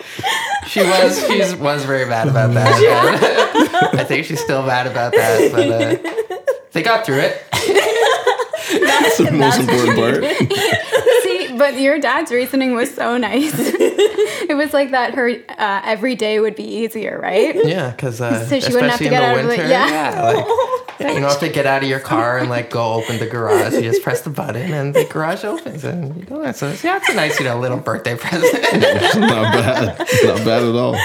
[0.67, 3.89] She was she was very mad about that.
[3.95, 7.41] I think she's still mad about that, but uh, they got through it.
[8.85, 10.15] That's the most important part.
[11.23, 13.53] See, but your dad's reasoning was so nice.
[13.57, 17.55] it was like that her uh, every day would be easier, right?
[17.65, 19.49] Yeah, because uh, So she wouldn't have to especially get in out the of the-
[19.57, 20.21] winter, yeah.
[20.21, 20.45] like,
[20.99, 23.27] yeah, you don't have to get out of your car and like go open the
[23.27, 23.73] garage.
[23.73, 26.53] You just press the button and the garage opens and you go in.
[26.53, 28.53] So yeah, it's a nice, you know, little birthday present.
[29.19, 29.97] not bad.
[29.99, 30.95] Not bad at all.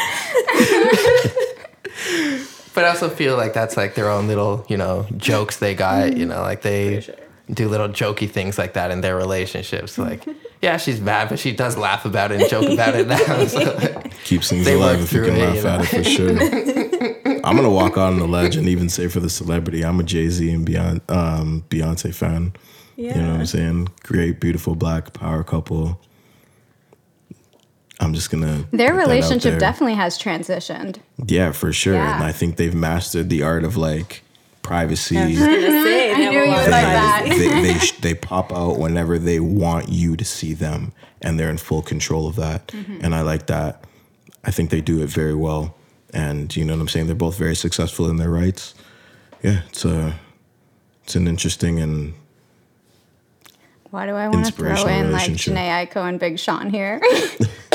[2.80, 6.16] But I also feel like that's like their own little, you know, jokes they got.
[6.16, 7.06] You know, like they
[7.52, 9.98] do little jokey things like that in their relationships.
[9.98, 10.24] Like,
[10.62, 13.44] yeah, she's mad, but she does laugh about it and joke about it now.
[13.50, 17.40] So, Keeps things alive if you can it, laugh you at it for sure.
[17.44, 20.02] I'm gonna walk out on the ledge and even say for the celebrity, I'm a
[20.02, 22.54] Jay Z and Beyonce, um, Beyonce fan.
[22.96, 23.14] Yeah.
[23.14, 23.88] You know what I'm saying?
[24.04, 26.00] Great, beautiful black power couple.
[28.00, 28.64] I'm just gonna.
[28.70, 30.96] Their put that out relationship definitely has transitioned.
[31.26, 31.94] Yeah, for sure.
[31.94, 32.16] Yeah.
[32.16, 34.22] And I think they've mastered the art of like
[34.62, 35.18] privacy.
[35.18, 37.24] I was gonna say, I they knew a you would like that.
[37.28, 41.50] they they, sh- they pop out whenever they want you to see them, and they're
[41.50, 42.68] in full control of that.
[42.68, 43.04] Mm-hmm.
[43.04, 43.84] And I like that.
[44.44, 45.74] I think they do it very well,
[46.14, 47.06] and you know what I'm saying.
[47.06, 48.74] They're both very successful in their rights.
[49.42, 50.14] Yeah, it's a
[51.04, 52.14] it's an interesting and
[53.90, 55.54] Why do I want to throw in like relationship.
[55.54, 57.02] Jhené Aiko and Big Sean here?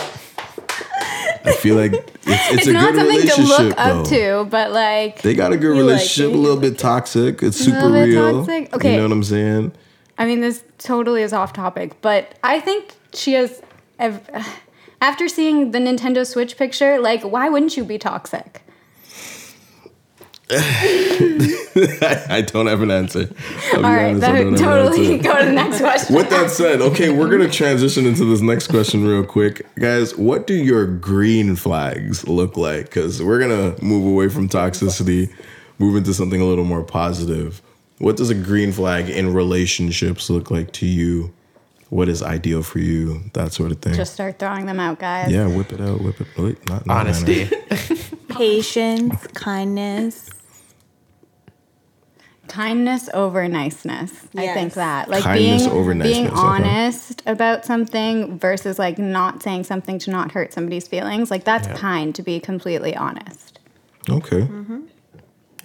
[1.46, 4.44] I feel like it's, it's, it's a not good something to relationship look up though.
[4.44, 7.44] to, but like, They got a good You like relationship, a little bit toxic.
[7.44, 8.44] It's super real.
[8.46, 8.74] toxic?
[8.76, 8.91] Okay.
[8.91, 9.72] You know what I'm saying?
[10.18, 13.62] I mean, this totally is off topic, but I think she has.
[15.02, 18.64] After seeing the Nintendo Switch picture, like, why wouldn't you be toxic?
[20.51, 23.27] I don't have an answer.
[23.73, 25.23] I'll All right, honest, that don't have an totally answer.
[25.23, 26.15] go to the next question.
[26.15, 30.15] With that said, okay, we're gonna transition into this next question real quick, guys.
[30.15, 32.86] What do your green flags look like?
[32.86, 35.34] Because we're gonna move away from toxicity,
[35.79, 37.62] move into something a little more positive.
[37.97, 41.34] What does a green flag in relationships look like to you?
[41.89, 43.21] What is ideal for you?
[43.34, 43.93] That sort of thing.
[43.95, 45.31] Just start throwing them out, guys.
[45.31, 46.27] yeah, whip it out, whip it.
[46.38, 47.49] Wait, not, not Honesty.
[48.38, 50.30] Patience, kindness.
[52.48, 54.12] Kindness over niceness.
[54.38, 55.10] I think that.
[55.10, 56.39] Like Kindness being over being niceness, okay.
[56.39, 61.32] honest about something versus like not saying something to not hurt somebody's feelings.
[61.32, 61.76] Like that's Yeah.
[61.76, 63.60] kind to be completely honest.
[64.10, 64.41] Okay.
[64.41, 64.82] Mm-hmm.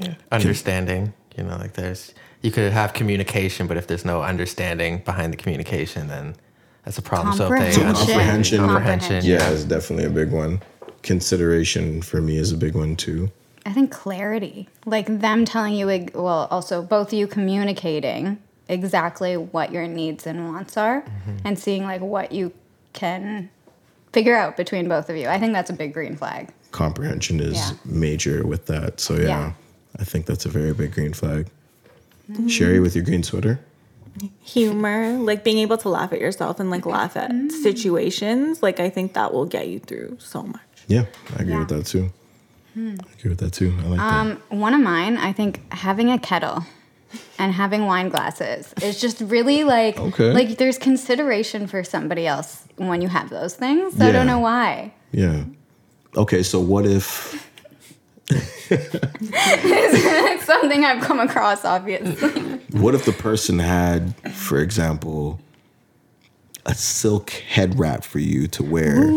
[0.01, 0.15] yeah.
[0.33, 1.13] Understanding.
[1.37, 5.37] You know, like there's you could have communication, but if there's no understanding behind the
[5.37, 6.35] communication, then
[6.85, 7.37] that's a problem.
[7.37, 7.93] So if they Comprehension.
[7.95, 8.59] Comprehension.
[8.59, 10.63] comprehension, Yeah, it's definitely a big one.
[11.03, 13.31] Consideration for me is a big one too.
[13.67, 19.87] I think clarity, like them telling you, well, also both you communicating exactly what your
[19.87, 21.37] needs and wants are, Mm-hmm.
[21.45, 22.53] and seeing like what you
[22.93, 23.51] can
[24.13, 25.29] figure out between both of you.
[25.29, 26.53] I think that's a big green flag.
[26.73, 27.71] comprehension is Yeah.
[27.85, 29.01] major with that.
[29.01, 29.53] So yeah, Yeah.
[29.99, 31.49] I think that's a very big green flag.
[32.47, 33.59] Sheri with your green sweater.
[34.45, 38.89] humor, like being able to laugh at yourself and like laugh at situations, like I
[38.91, 40.61] think that will get you through so much.
[40.91, 41.05] Yeah,
[41.39, 42.11] I agree with that too.
[42.77, 42.81] I
[43.19, 43.73] agree with that too.
[43.79, 44.13] I like that.
[44.13, 46.65] Um, one of mine, I think having a kettle
[47.39, 50.33] and having wine glasses is just really like Okay.
[50.33, 53.97] like there's consideration for somebody else when you have those things.
[53.97, 54.93] So I don't know why.
[55.13, 55.45] Yeah.
[56.17, 57.49] Okay, so what if
[58.71, 62.41] It's something I've come across, obviously.
[62.81, 65.41] what if the person had, for example,
[66.67, 69.11] a silk head wrap for you to wear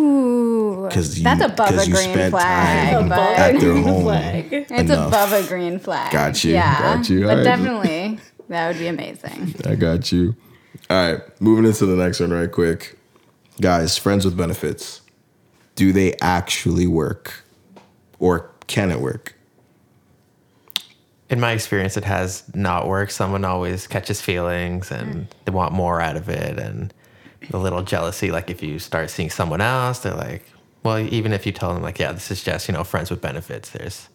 [0.90, 4.04] because you That's above a you green spent flag, time but- at their home.
[4.04, 4.48] Flag.
[4.52, 6.12] It's above a green flag.
[6.12, 6.80] Got you, Yeah.
[6.80, 7.22] got you.
[7.22, 7.44] But Alright.
[7.44, 8.20] definitely,
[8.50, 9.56] that would be amazing.
[9.66, 10.36] I got you.
[10.90, 12.98] All right, moving into the next one right quick.
[13.62, 15.02] Guys, friends with benefits.
[15.76, 17.44] Do they actually work?
[18.20, 19.36] Or can it work?
[21.34, 23.12] in my experience, it has not worked.
[23.12, 25.28] Someone always catches feelings and mm.
[25.46, 26.60] they want more out of it.
[26.60, 26.94] And
[27.50, 30.46] the little jealousy, like if you start seeing someone else, they're like,
[30.84, 33.22] well, even if you tell them, like, yeah, this is just, you know, friends with
[33.22, 34.10] benefits, there's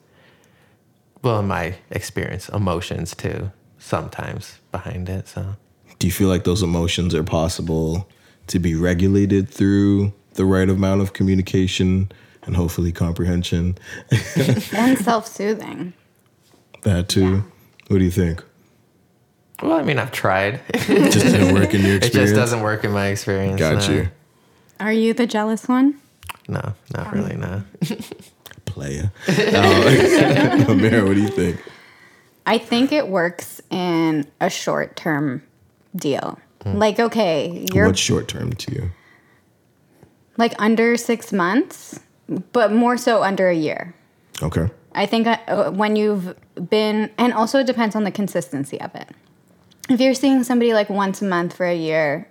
[1.22, 5.28] well, in my experience, emotions too, sometimes behind it.
[5.28, 5.56] So
[5.98, 8.08] Do you feel like those emotions are possible
[8.46, 12.12] to be regulated through the right amount of communication
[12.42, 13.76] and hopefully comprehension?
[14.72, 15.92] and self-soothing.
[16.82, 17.44] That too.
[17.88, 18.44] What do you think?
[19.62, 20.60] well, I mean, I've tried.
[20.72, 22.04] It just didn't work in your experience.
[22.04, 23.58] it just doesn't work in my experience.
[23.58, 23.94] Got no.
[23.94, 24.08] you.
[24.78, 26.00] Are you the jealous one?
[26.48, 27.36] No, not really.
[27.36, 27.62] No.
[28.64, 29.12] Player.
[29.28, 29.32] Uh,
[30.66, 31.62] Amira, what do you think?
[32.46, 35.42] I think it works in a short-term
[35.94, 36.38] deal.
[36.64, 38.90] Like, okay, you're What's short term to you?
[40.38, 42.00] like under six months,
[42.52, 43.94] but more so under a year.
[44.42, 44.68] Okay.
[44.94, 46.34] I think uh, when you've
[46.70, 49.08] been, and also it depends on the consistency of it.
[49.90, 52.28] If you're seeing somebody like once a month for a year,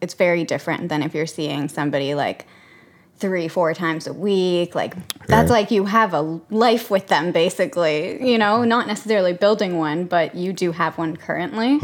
[0.00, 2.46] it's very different than if you're seeing somebody like
[3.18, 4.74] three, four times a week.
[4.74, 4.94] Like
[5.26, 5.60] that's Right.
[5.62, 8.24] like you have a life with them, basically.
[8.30, 11.80] You know, not necessarily building one, but you do have one currently.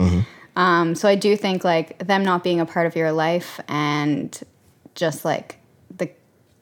[0.57, 4.39] Um, so I do think like them not being a part of your life and
[4.95, 5.59] just like
[5.97, 6.09] the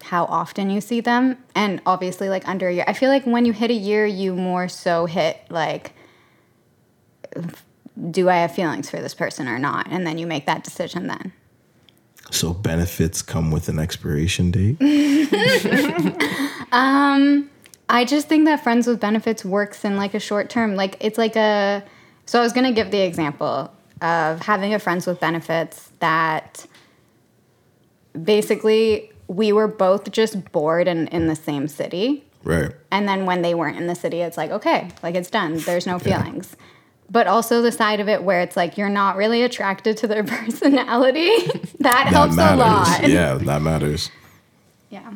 [0.02, 3.44] how often you see them and obviously like under a year i feel like when
[3.44, 5.92] you hit a year you more so hit like
[8.10, 11.06] do i have feelings for this person or not and then you make that decision
[11.06, 11.32] then
[12.30, 14.78] So benefits come with an expiration date.
[16.72, 17.50] Um,
[17.90, 21.18] i just think that friends with benefits works in like a short term like it's
[21.18, 21.84] like a
[22.24, 23.70] so i was going to give the example
[24.00, 26.66] of having a friends with benefits that
[28.20, 32.72] basically we were both just bored and in the same city Right.
[32.90, 35.58] And then when they weren't in the city, it's like, okay, like it's done.
[35.58, 36.56] There's no feelings.
[37.12, 40.24] But also the side of it where it's like you're not really attracted to their
[40.38, 41.28] personality.
[41.46, 42.54] that, That helps matters.
[42.54, 43.02] a lot.
[43.08, 44.10] Yeah, that matters.
[44.90, 45.12] Yeah.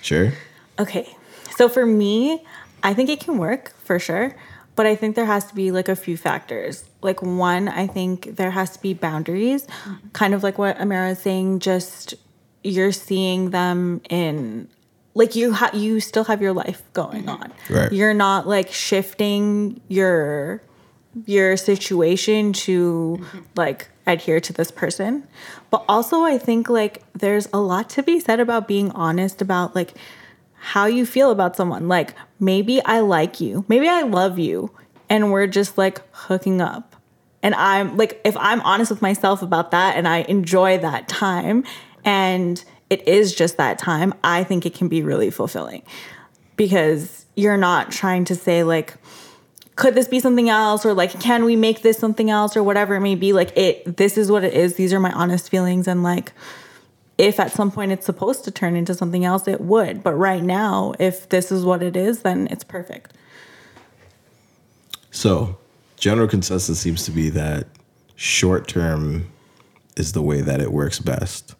[0.00, 0.32] Sure.
[0.78, 1.14] Okay.
[1.56, 2.44] So for me,
[2.82, 4.36] I think it can work for sure,
[4.76, 6.84] but I think there has to be like a few factors.
[7.02, 9.66] Like one, I think there has to be boundaries,
[10.12, 12.14] kind of like what Amira is saying, just
[12.64, 14.68] you're seeing them in
[15.14, 17.42] like you ha- you still have your life going mm-hmm.
[17.42, 17.52] on.
[17.68, 17.92] Right.
[17.92, 20.62] You're not like shifting your
[21.26, 23.38] your situation to mm-hmm.
[23.56, 25.26] like adhere to this person.
[25.70, 29.74] But also I think like there's a lot to be said about being honest about
[29.74, 29.94] like
[30.54, 31.88] how you feel about someone.
[31.88, 34.70] Like maybe I like you, maybe I love you,
[35.08, 36.96] and we're just like hooking up.
[37.42, 41.64] And I'm like, if I'm honest with myself about that and I enjoy that time
[42.04, 45.82] and it is just that time, I think it can be really fulfilling
[46.56, 48.94] because you're not trying to say, like,
[49.76, 50.84] could this be something else?
[50.84, 52.56] Or like can we make this something else?
[52.56, 53.32] Or whatever it may be.
[53.32, 54.74] Like it this is what it is.
[54.74, 55.88] These are my honest feelings.
[55.88, 56.32] And like
[57.18, 60.02] if at some point it's supposed to turn into something else it would.
[60.02, 63.12] But right now if this is what it is then it's perfect.
[65.14, 65.58] So,
[65.96, 67.66] general consensus seems to be that
[68.16, 69.30] short term
[69.94, 71.54] is the way that it works best.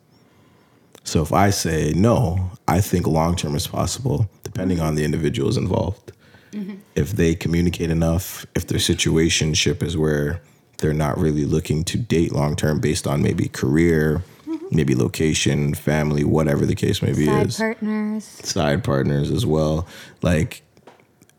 [1.04, 5.58] So, if I say no, I think long term is possible, depending on the individuals
[5.58, 6.12] involved.
[6.52, 6.74] Mm-hmm.
[6.94, 10.40] If they communicate enough, if their situationship is where
[10.78, 14.66] they're not really looking to date long term based on maybe career, mm-hmm.
[14.70, 18.24] maybe location, family, whatever the case may be Side is partners.
[18.24, 19.86] side partners as well.
[20.22, 20.62] Like,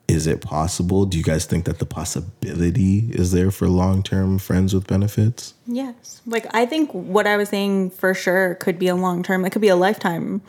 [0.08, 1.06] is it possible?
[1.06, 5.54] Do you guys think that the possibility is there for long term friends with benefits?
[5.66, 9.46] yes like i think what i was saying for sure could be a long term
[9.46, 10.42] it could be a lifetime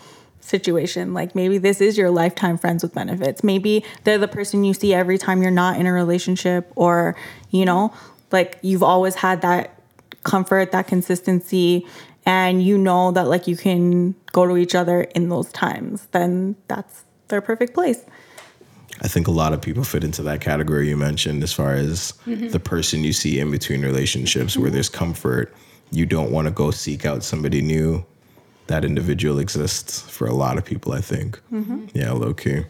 [0.44, 4.74] situation like maybe this is your lifetime friends with benefits maybe they're the person you
[4.74, 7.16] see every time you're not in a relationship or
[7.50, 7.92] you know
[8.30, 9.80] like you've always had that
[10.22, 11.86] comfort that consistency
[12.26, 16.54] and you know that like you can go to each other in those times then
[16.68, 18.04] that's their perfect place
[19.00, 22.12] I think a lot of people fit into that category you mentioned as far as
[22.26, 22.48] mm-hmm.
[22.48, 25.52] the person you see in between relationships where there's comfort.
[25.90, 28.06] You don't want to go seek out somebody new.
[28.66, 31.40] That individual exists for a lot of people, I think.
[31.52, 31.86] Mm-hmm.
[31.94, 32.64] Yeah, low key.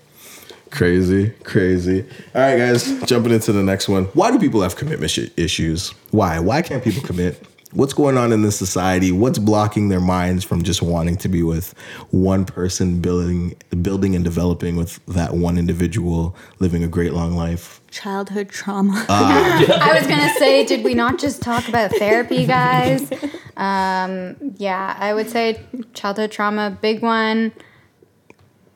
[0.70, 2.05] Crazy, crazy.
[2.34, 4.07] All right, guys, jumping into the next one.
[4.07, 5.90] Why do people have commitment issues?
[6.11, 6.40] Why?
[6.40, 7.40] Why can't people commit?
[7.75, 9.11] What's going on in this society?
[9.12, 11.75] What's blocking their minds from just wanting to be with
[12.11, 17.81] one person, building, building and developing with that one individual, living a great long life?
[17.91, 23.09] childhood trauma I was gonna say, did we not just talk about therapy, guys?
[23.57, 25.61] Um, yeah, I would say
[25.93, 27.53] childhood trauma, big one.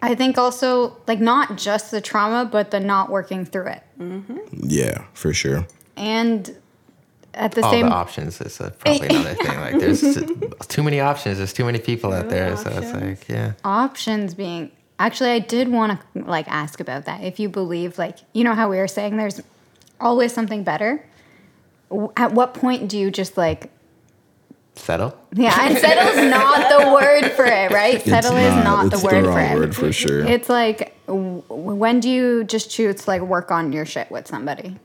[0.01, 3.83] I think also like not just the trauma, but the not working through it,
[4.53, 5.67] Yeah, for sure.
[5.97, 6.57] and
[7.39, 9.61] at the All same the options is uh, probably another thing.
[9.61, 10.03] Like there's
[10.69, 11.39] too many options.
[11.39, 12.57] There's too many people out there.
[12.57, 13.53] So it's like, yeah.
[13.65, 17.23] options being actually, I did want to like ask about that.
[17.23, 19.41] If you believe, like, you know how we were saying, there's
[20.01, 21.05] always something better.
[22.17, 23.71] At what point do you just like
[24.75, 25.19] Settle.
[25.33, 28.01] Yeah, and settle's not the word for it, right?
[28.01, 29.59] Settle is not it's the word wrong for it.
[29.59, 30.25] word for sure.
[30.25, 34.29] It's like w- when do you just choose to like work on your shit with
[34.29, 34.77] somebody?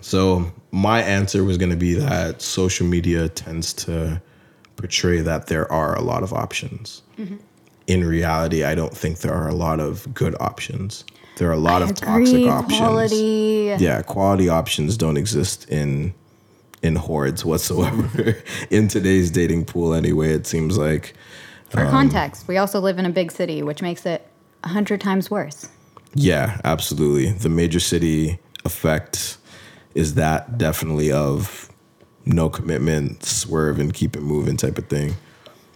[0.00, 4.20] So my answer was going to be that social media tends to
[4.76, 7.02] portray that there are a lot of options.
[7.18, 7.36] Mm-hmm.
[7.88, 11.04] In reality, I don't think there are a lot of good options.
[11.38, 12.78] There are a lot of Agree, toxic options.
[12.78, 13.76] quality.
[13.78, 16.14] Yeah, quality options don't exist in
[16.80, 18.36] in hordes whatsoever
[18.70, 19.94] in today's dating pool.
[19.94, 21.14] Anyway, it seems like
[21.70, 24.26] For Um, context, we also live in a big city, which makes it
[24.62, 25.68] a hundred times worse.
[26.14, 27.32] Yeah, absolutely.
[27.32, 29.38] The major city effect
[29.98, 31.68] is that definitely of
[32.24, 35.14] no commitment, swerve and keep it moving type of thing.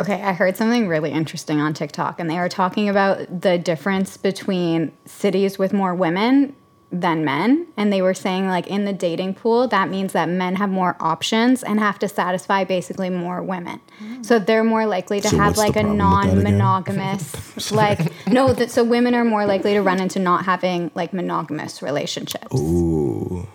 [0.01, 4.17] Okay, I heard something really interesting on TikTok, and they were talking about the difference
[4.17, 6.55] between cities with more women
[6.93, 7.67] than men.
[7.77, 10.95] And they were saying, like, in the dating pool, that means that men have more
[11.01, 13.81] options and have to satisfy basically more women.
[14.01, 14.25] Mm.
[14.25, 16.43] So they're more likely to So have, like, a problem with that non again?
[16.43, 21.13] monogamous, like, no, that, so women are more likely to run into not having, like,
[21.13, 22.55] monogamous relationships.
[22.55, 23.49] Ooh.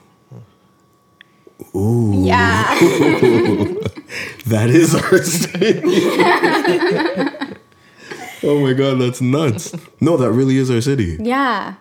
[1.74, 2.76] Yeah.
[4.48, 5.82] That is our city.
[8.44, 9.76] oh my god, that's nuts.
[10.00, 11.18] No, that really is our city.
[11.20, 11.76] yeah.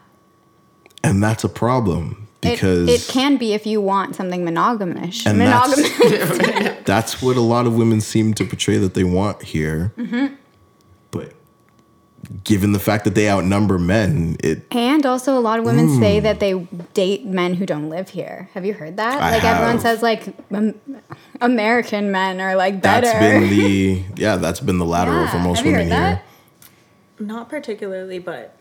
[1.05, 5.25] And that's a problem because it can be if you want something monogamous.
[5.25, 9.93] And that's- that's what a lot of women seem to portray that they want here.
[9.97, 10.35] Mm-hmm.
[12.29, 15.99] But given the fact that they outnumber men, it And also, a lot of women
[16.01, 16.55] say that they
[16.95, 18.49] date men who don't live here.
[18.55, 19.21] Have you heard that?
[19.23, 20.75] I like everyone says, like um,
[21.41, 23.07] American men are like better.
[23.07, 25.31] that's been the yeah, that's been the lateral Yeah.
[25.31, 26.23] for most Have you women heard here.
[27.19, 27.25] that?
[27.25, 28.57] Not particularly, but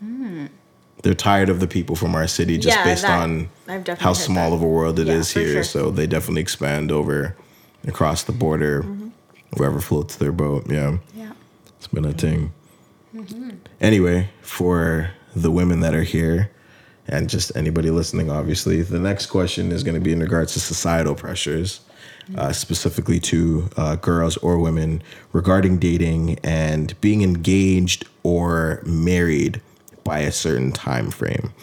[1.01, 3.49] They're tired of the people from our city just Yeah, based that- on
[3.99, 4.55] how small that.
[4.57, 5.53] of a world it is Yeah, for here.
[5.55, 5.63] sure.
[5.63, 7.36] So they definitely expand over
[7.88, 9.07] across the border, Mm-hmm.
[9.57, 10.66] wherever floats their boat.
[10.70, 10.97] Yeah.
[11.16, 11.32] yeah.
[11.78, 12.51] It's been a thing.
[13.82, 16.49] Anyway, for the women that are here
[17.07, 20.59] and just anybody listening, obviously, the next question is going to be in regards to
[20.59, 21.82] societal pressures,
[22.38, 25.03] uh, specifically to uh, girls or women
[25.34, 29.61] regarding dating and being engaged or married
[30.03, 31.53] by a certain time frame.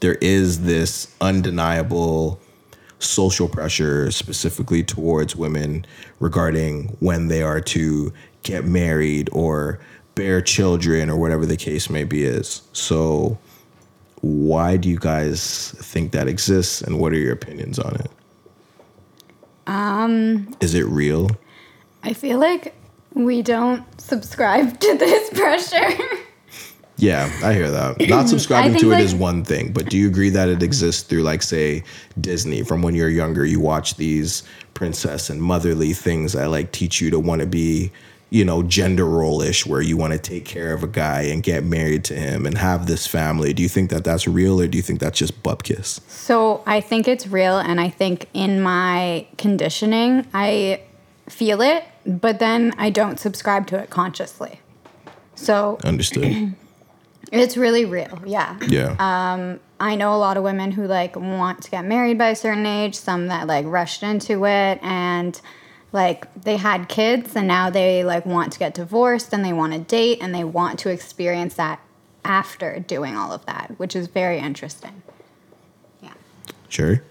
[0.00, 2.40] There is this undeniable
[2.98, 5.86] social pressure specifically towards women
[6.18, 8.12] regarding when they are to
[8.42, 9.78] get married or
[10.20, 12.60] bear children or whatever the case may be is.
[12.74, 13.38] So
[14.20, 18.10] why do you guys think that exists and what are your opinions on it?
[19.66, 21.30] Um is it real?
[22.02, 22.74] I feel like
[23.14, 26.04] we don't subscribe to this pressure.
[26.98, 27.98] Yeah, I hear that.
[28.10, 31.02] Not subscribing to it like- is one thing, but do you agree that it exists
[31.02, 31.82] through, like, say,
[32.20, 32.62] Disney?
[32.62, 34.42] From when you're younger, you watch these
[34.74, 37.90] princess and motherly things that, like, teach you to want to be,
[38.30, 41.42] you know, gender role ish, where you want to take care of a guy and
[41.42, 43.52] get married to him and have this family.
[43.52, 46.00] Do you think that that's real or do you think that's just bupkis?
[46.08, 50.82] so I think it's real, and I think in my conditioning, I
[51.28, 54.60] feel it, but then I don't subscribe to it consciously.
[55.34, 56.54] So Understood.
[57.32, 58.20] it's really real.
[58.26, 58.58] Yeah.
[58.68, 58.96] yeah.
[58.98, 62.36] Um, I know a lot of women who like want to get married by a
[62.36, 65.40] certain age, some that like rushed into it and
[65.92, 69.72] like they had kids and now they like want to get divorced and they want
[69.72, 71.80] to date and they want to experience that
[72.24, 75.02] after doing all of that, which is very interesting.
[76.02, 76.12] Yeah.
[76.68, 77.02] sure.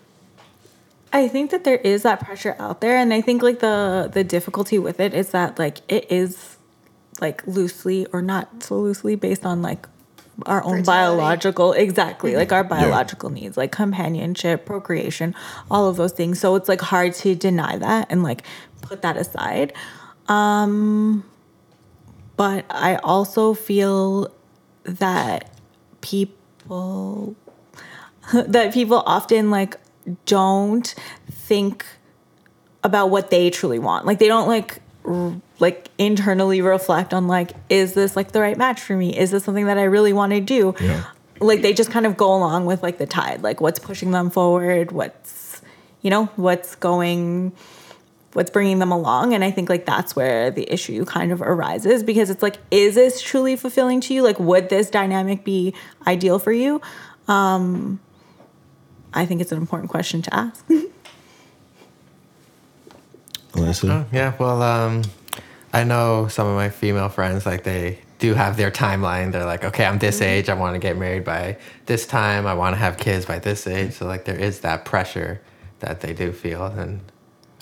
[1.12, 4.24] I think that there is that pressure out there, and I think like the the
[4.24, 6.58] difficulty with it is that like it is
[7.20, 9.88] like loosely or not so loosely based on like
[10.46, 10.86] our own Fertility.
[10.86, 15.36] biological exactly like our biological needs like companionship procreation
[15.70, 18.44] all of those things so it's like hard to deny that and like
[18.82, 19.74] put that aside
[20.28, 21.24] um
[22.38, 24.32] but i also feel
[24.84, 25.52] that
[26.02, 27.36] people
[28.34, 29.78] that people often like
[30.26, 30.96] don't
[31.30, 31.86] think
[32.84, 34.06] about what they truly want.
[34.06, 38.58] Like they don't like r- like internally reflect on like is this like the right
[38.58, 39.18] match for me?
[39.18, 40.76] Is this something that I really want to do?
[40.80, 41.04] Yeah.
[41.40, 44.30] Like they just kind of go along with like the tide, like what's pushing them
[44.30, 45.62] forward, what's
[46.02, 47.52] you know, what's going
[48.34, 52.04] what's bringing them along and i think like that's where the issue kind of arises
[52.04, 55.74] because it's like is this truly fulfilling to you like would this dynamic be
[56.06, 56.80] ideal for you
[57.28, 58.00] um
[59.16, 60.64] i think it's an important question to ask
[63.54, 63.90] Alyasa?
[63.90, 65.02] Oh, yeah, well, um,
[65.74, 69.32] I know some of my female friends like they do have their timeline.
[69.32, 70.26] They're like, okay, I'm this mm-hmm.
[70.26, 70.50] age.
[70.50, 72.46] I want to get married by this time.
[72.46, 73.94] I want to have kids by this age.
[73.94, 75.42] So like there is that pressure
[75.80, 77.00] that they do feel, and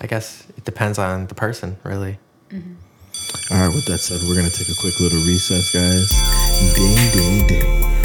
[0.01, 2.17] I guess it depends on the person, really.
[2.49, 2.73] Mm-hmm.
[3.51, 6.09] All right, with that said, we're going to take a quick little recess, guys.
[6.75, 7.96] Ding, ding, ding.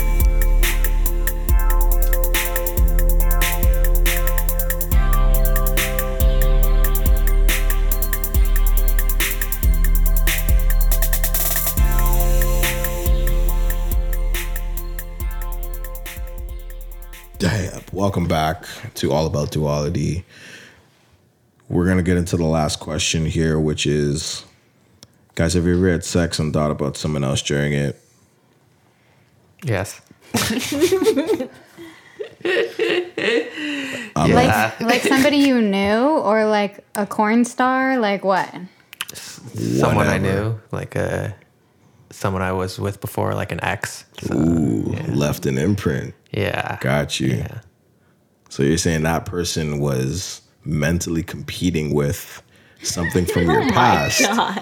[18.03, 20.25] Welcome back to All About Duality.
[21.69, 24.45] We're going to get into the last question here, which is
[25.37, 28.03] Guys, have you ever had sex and thought about someone else during it?
[29.63, 30.01] Yes.
[34.17, 38.53] Like like somebody you knew or like a corn star, like what?
[39.15, 41.37] Someone I knew, like a
[42.11, 44.05] someone I was with before, like an ex.
[44.23, 46.15] So, Ooh, left an imprint.
[46.33, 46.79] yeah.
[46.81, 47.29] Got you.
[47.29, 47.61] Yeah.
[48.53, 52.43] So you're saying that person was mentally competing with
[52.83, 54.21] something from your past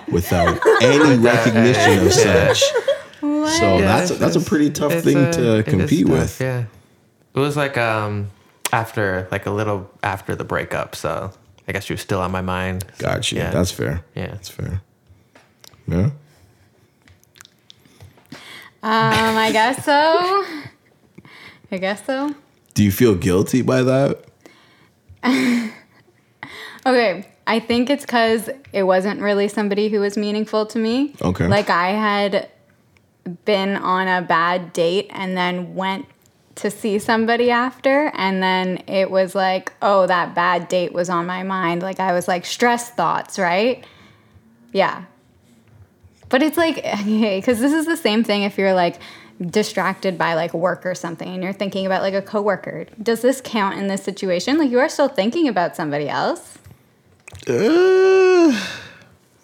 [0.09, 2.61] without any recognition of such.
[3.20, 6.41] So Yeah, that's a, that's a pretty tough thing a- to compete tough, with.
[6.41, 6.66] Yeah.
[7.34, 8.30] It was like um
[8.72, 11.32] after like a little after the breakup, so
[11.66, 12.84] I guess she was still on my mind.
[12.97, 13.38] So, Got you.
[13.38, 13.51] Yeah.
[13.51, 14.05] That's fair.
[14.14, 14.28] Yeah.
[14.28, 14.82] That's fair.
[15.88, 16.11] Yeah.
[18.84, 20.45] Um, I guess so.
[21.72, 22.36] I guess so.
[22.80, 24.24] Do you feel guilty by that?
[26.86, 31.14] Okay, I think it's because it wasn't really somebody who was meaningful to me.
[31.20, 31.46] Okay.
[31.46, 32.48] Like I had
[33.44, 36.06] been on a bad date and then went
[36.54, 41.26] to see somebody after, and then it was like, oh, that bad date was on
[41.26, 41.82] my mind.
[41.82, 43.84] Like I was like stress thoughts, right?
[44.72, 45.04] Yeah.
[46.30, 48.98] But it's like, okay because this is the same thing if you're like
[49.41, 52.86] distracted by like work or something and you're thinking about like a coworker.
[53.03, 54.59] Does this count in this situation?
[54.59, 56.59] Like you are still thinking about somebody else.
[57.49, 58.53] Uh,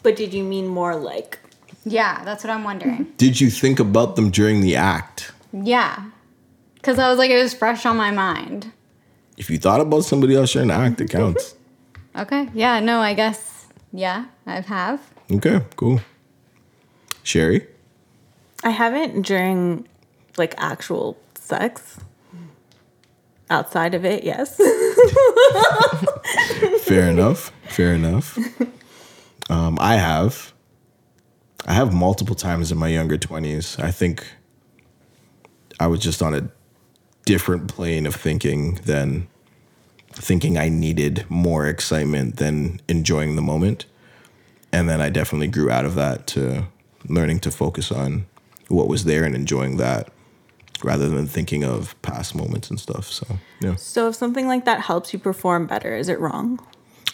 [0.03, 1.39] But did you mean more like
[1.85, 3.07] Yeah, that's what I'm wondering.
[3.17, 5.33] did you think about them during the act?
[5.53, 6.11] Yeah.
[6.75, 8.73] Because I was like, it was fresh on my mind.
[9.37, 11.55] If you thought about somebody else during the act, it counts.
[12.15, 12.49] Okay.
[12.55, 15.01] Yeah, no, I guess, yeah, I have.
[15.31, 16.01] Okay, cool.
[17.25, 17.67] Sheri?
[18.65, 19.87] I haven't during
[20.37, 21.99] like actual sex.
[23.49, 24.57] Outside of it, yes.
[26.83, 27.53] Fair enough.
[27.69, 28.37] Fair enough.
[29.49, 30.53] Um, I have.
[31.65, 33.81] I have multiple times in my younger 20s.
[33.83, 34.27] I think
[35.79, 36.49] I was just on a
[37.25, 39.29] different plane of thinking than
[40.13, 43.85] thinking I needed more excitement than enjoying the moment.
[44.73, 46.67] And then I definitely grew out of that to
[47.09, 48.27] learning to focus on
[48.69, 50.11] what was there and enjoying that
[50.83, 53.11] rather than thinking of past moments and stuff.
[53.11, 53.27] So,
[53.61, 53.77] yeah.
[53.77, 56.61] so if something like that helps you perform better, is it wrong?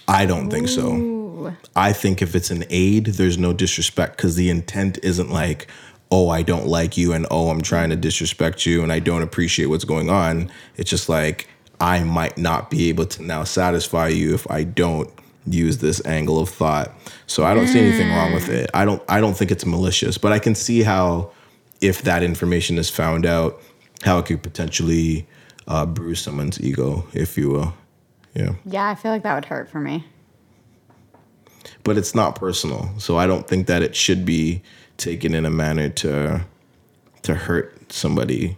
[0.08, 1.54] I don't think so.
[1.76, 5.68] I think if it's an aid, there's no disrespect because the intent isn't like,
[6.10, 9.22] oh, I don't like you and oh, I'm trying to disrespect you and I don't
[9.22, 10.50] appreciate what's going on.
[10.76, 11.48] It's just like,
[11.80, 15.10] I might not be able to now satisfy you if I don't
[15.46, 16.92] use this angle of thought.
[17.26, 18.54] So I don't see anything wrong with mm.
[18.54, 18.70] it.
[18.74, 21.32] I don't I don't think it's malicious, but I can see how
[21.82, 23.60] if that information is found out,
[24.04, 25.26] how it could potentially
[25.68, 27.74] uh, bruise someone's ego, if you will.
[28.34, 28.54] Yeah.
[28.64, 30.06] Yeah, I feel like that would hurt for me.
[31.84, 32.88] but it's not personal.
[32.98, 34.62] So I don't think that it should be
[34.96, 36.44] taken in a manner to
[37.22, 38.56] to hurt somebody,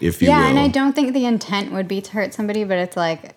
[0.00, 0.46] if you yeah, will.
[0.50, 3.34] and I don't think the intent would be to hurt somebody, but it's like,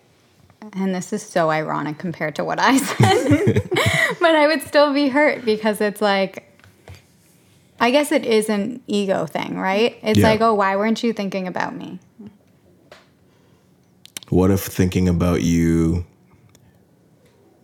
[0.74, 3.62] and this is so ironic compared to what I said,
[4.20, 6.48] but I would still be hurt because it's like,
[7.82, 9.98] I guess it is an ego thing, right?
[10.04, 10.28] It's Yeah.
[10.28, 11.98] like, oh, why weren't you thinking about me?
[14.28, 16.04] What if thinking about you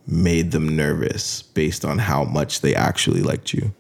[0.09, 3.71] made them nervous based on how much they actually liked you?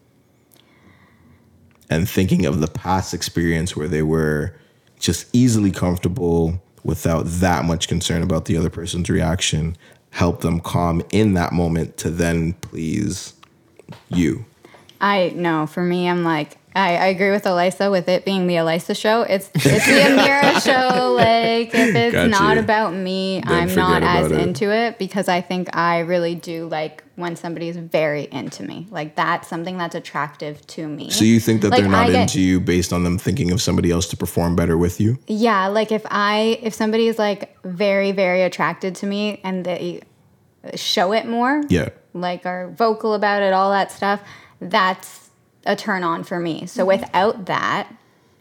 [1.91, 4.55] And thinking of the past experience where they were
[5.01, 9.77] just easily comfortable without that much concern about the other person's reaction,
[10.11, 13.33] helped them calm in that moment to then please
[14.09, 14.45] you.
[15.01, 15.67] I know.
[15.67, 19.23] for me, I'm like I, I agree with Elisa with it being the Elisa show.
[19.23, 19.71] It's it's the
[20.01, 21.15] Amira show.
[21.15, 24.39] Like if it's Got not about me, Then I'm not as it.
[24.41, 28.87] into it because I think I really do like when somebody's very into me.
[28.91, 31.11] Like that's something that's attractive to me.
[31.11, 33.61] So you think that Like, they're not get- into you based on them thinking of
[33.61, 35.19] somebody else to perform better with you?
[35.27, 40.03] Yeah, like if I if somebody is like very very attracted to me and they
[40.77, 41.89] show it more, Yeah.
[42.15, 44.21] like are vocal about it, all that stuff,
[44.61, 45.31] that's
[45.65, 46.67] a turn on for me.
[46.67, 47.03] So mm-hmm.
[47.03, 47.93] without that,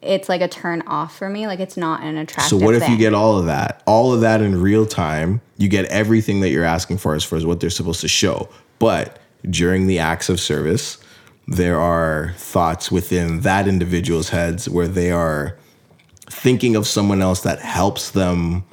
[0.01, 1.47] it's like a turn off for me.
[1.47, 2.59] Like it's not an attractive.
[2.59, 5.41] So what if you get all of that, all of that in real time?
[5.57, 8.49] You get everything that you're asking for as far as what they're supposed to show.
[8.79, 10.99] But during the acts of service,
[11.47, 15.57] there are thoughts within that individual's heads where they are
[16.29, 18.65] thinking of someone else that helps them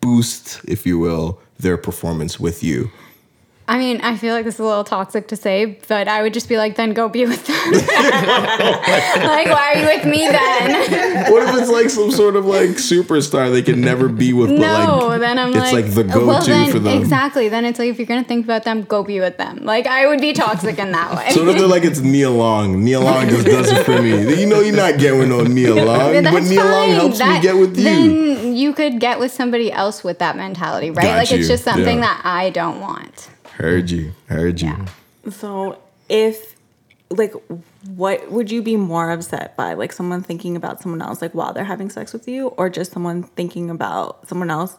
[0.00, 2.90] boost, if you will, their performance with you.
[3.68, 6.32] I mean, I feel like this is a little toxic to say, but I would
[6.32, 7.72] just be like, then go be with them.
[7.72, 11.28] like, why are you with me then?
[11.32, 15.08] What if it's like some sort of like superstar they can never be with, no,
[15.08, 16.98] like then I'm it's like, like the well, go-to then, for them.
[16.98, 17.48] Exactly.
[17.50, 19.64] Then it's like if you're gonna think about them, go be with them.
[19.64, 21.30] Like I would be toxic in that way.
[21.30, 22.82] So what if they're like it's Nia Long?
[22.82, 24.40] Nia Long just does it for me.
[24.40, 26.90] You know you're not getting with no Nia Long, But but Nia Long fine.
[26.92, 27.84] helps me get with you.
[27.84, 31.02] Then you could get with somebody else with that mentality, right?
[31.04, 32.04] Got like it's just something Yeah.
[32.06, 33.28] that I don't want.
[33.58, 34.12] Heard you.
[34.26, 34.68] Heard you.
[34.68, 35.30] Yeah.
[35.30, 36.54] So if
[37.10, 37.34] like
[37.94, 39.74] what would you be more upset by?
[39.74, 42.92] Like someone thinking about someone else like while they're having sex with you or just
[42.92, 44.76] someone thinking about someone else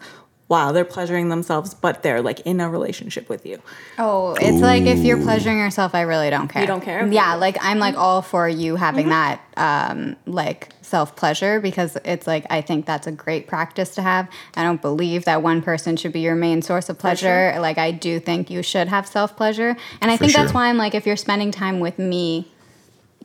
[0.47, 3.61] while they're pleasuring themselves but they're like in a relationship with you?
[3.97, 6.61] Oh, it's like if you're pleasuring yourself, I really don't care.
[6.61, 7.03] You don't care?
[7.03, 7.13] Mm-hmm.
[7.13, 12.27] Yeah, like I'm like all for you having that um like self pleasure because it's
[12.27, 14.27] like I think that's a great practice to have.
[14.55, 17.55] I don't believe that one person should be your main source of pleasure.
[17.59, 19.77] Like I do think you should have self pleasure.
[20.01, 22.51] And I For think that's why I'm like if you're spending time with me,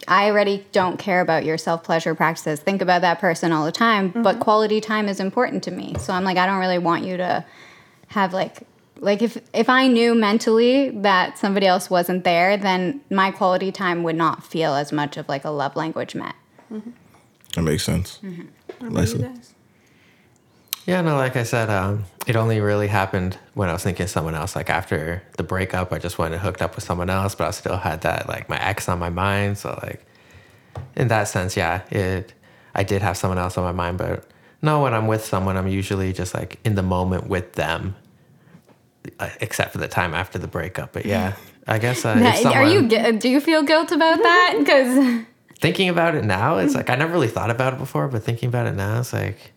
[0.07, 2.61] I already don't care about your self pleasure practices.
[2.61, 4.43] Think about that person all the time, but mm-hmm.
[4.43, 5.95] quality time is important to me.
[5.99, 7.45] So I'm like, I don't really want you to
[8.09, 8.67] have like
[8.99, 14.03] like if if I knew mentally that somebody else wasn't there, then my quality time
[14.03, 16.35] would not feel as much of like a love language met.
[16.73, 16.91] Mm-hmm.
[17.55, 18.19] That makes sense.
[18.23, 18.47] Mm-hmm.
[20.87, 24.11] Yeah, no, like I said, um, it only really happened when I was thinking of
[24.11, 24.55] someone else.
[24.55, 27.51] Like after the breakup, I just went and hooked up with someone else, but I
[27.53, 29.57] still had that like my ex on my mind.
[29.57, 30.05] So like,
[30.95, 32.35] in that sense, yeah, it.
[32.75, 34.27] I did have someone else on my mind, but
[34.61, 37.95] no, when I'm with someone, I'm usually just like in the moment with them,
[39.21, 40.93] uh, except for the time after the breakup.
[40.93, 41.37] But yeah,
[41.69, 42.89] I guess uh, if That- Are you
[43.19, 44.55] do you feel guilt about that?
[44.65, 45.25] Because
[45.61, 48.49] thinking about it now, it's like I never really thought about it before, but thinking
[48.49, 49.53] about it now, it's like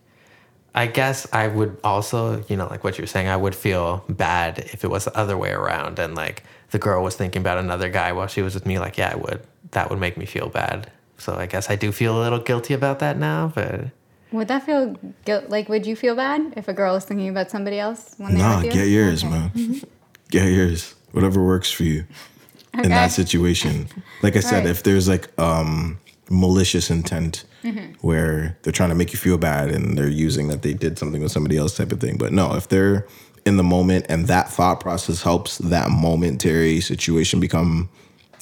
[0.74, 4.04] I guess I would also, you know, like what you were saying, I would feel
[4.08, 7.58] bad if it was the other way around and like the girl was thinking about
[7.58, 8.78] another guy while she was with me.
[8.78, 9.42] Like, yeah, I would.
[9.72, 10.90] That would make me feel bad.
[11.16, 13.86] So I guess I do feel a little guilty about that now, but
[14.30, 14.94] would that feel
[15.24, 15.48] guilt?
[15.48, 18.42] Like, would you feel bad if a girl was thinking about somebody else when they're
[18.42, 18.70] Nah, with you?
[18.70, 19.32] No, get yours, Okay.
[19.32, 19.50] man.
[19.50, 19.88] Mm-hmm.
[20.30, 20.94] Get yours.
[21.12, 22.04] Whatever works for you
[22.84, 23.88] in that situation.
[24.22, 24.70] Like I said, Right.
[24.70, 25.98] if there's like um
[26.30, 27.94] malicious intent Mm-hmm.
[28.06, 31.20] where they're trying to make you feel bad and they're using that they did something
[31.20, 32.16] with somebody else type of thing.
[32.16, 33.04] But no, if they're
[33.44, 37.88] in the moment and that thought process helps that momentary situation become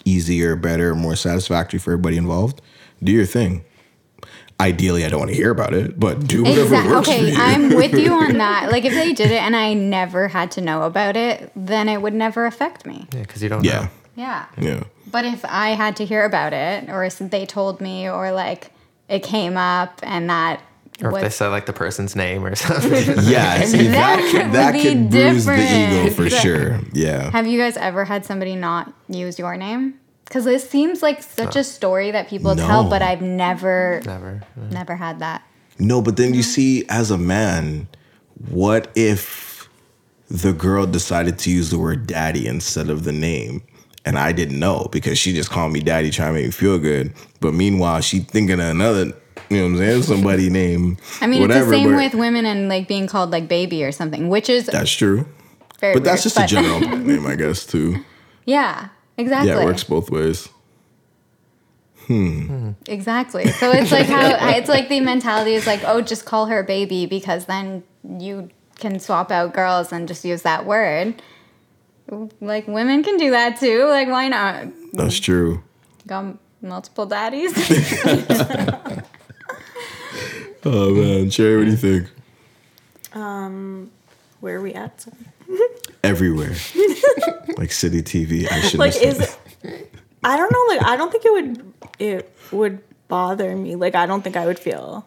[0.05, 2.61] easier, better, more satisfactory for everybody involved,
[3.03, 3.64] do your thing.
[4.61, 6.93] Ideally, I don't want to hear about it, but do whatever Exactly.
[6.95, 7.37] works for Okay, you.
[7.39, 8.70] I'm with you on that.
[8.70, 12.03] Like, if they did it and I never had to know about it, then it
[12.03, 13.07] would never affect me.
[13.14, 13.89] yeah, because you don't yeah, know.
[14.16, 14.46] Yeah.
[14.58, 14.84] yeah.
[15.10, 18.72] But if I had to hear about it, or they told me, or like
[19.08, 20.60] it came up and that
[21.02, 22.90] Or if they said like the person's name or something.
[23.22, 26.80] Yeah, see, that, That could, that be could bruise the ego for sure.
[26.92, 27.30] Yeah.
[27.30, 30.00] Have you guys ever had somebody not use your name?
[30.24, 34.42] Because it seems like such a story that people tell, but I've never, Never.
[34.56, 35.42] never had that.
[35.78, 37.86] No, but then you see, as a man,
[38.50, 39.68] what if
[40.28, 43.62] the girl decided to use the word daddy instead of the name?
[44.07, 46.78] And I didn't know because she just called me daddy trying to make me feel
[46.78, 47.12] good.
[47.40, 49.07] But meanwhile, she thinking of another,
[49.50, 50.02] you know what I'm saying?
[50.04, 50.96] Somebody name.
[51.20, 53.84] I mean, whatever, it's the same but with women and like being called like baby
[53.84, 55.26] or something, which is That's true.
[55.80, 57.96] very But that's weird, just a general name, I guess, too.
[58.44, 59.50] Yeah, exactly.
[59.50, 60.48] Yeah, it works both ways.
[62.07, 62.70] Hmm.
[62.86, 63.48] Exactly.
[63.48, 67.07] So it's like how it's like the mentality is like, oh, just call her baby
[67.07, 67.82] because then
[68.20, 71.20] you can swap out girls and just use that word.
[72.40, 73.84] Like women can do that too.
[73.86, 74.66] Like why not?
[74.92, 75.62] That's true.
[76.07, 77.52] Got multiple daddies.
[80.68, 81.30] Oh, man.
[81.30, 82.11] Cherry, what do you think?
[83.12, 83.92] Um,
[84.40, 85.07] where are we at?
[86.02, 86.57] Everywhere.
[87.57, 88.50] like City TV.
[88.50, 89.38] I should like is it,
[90.24, 94.07] I don't know like I don't think it would it would bother me like I
[94.07, 95.07] don't think I would feel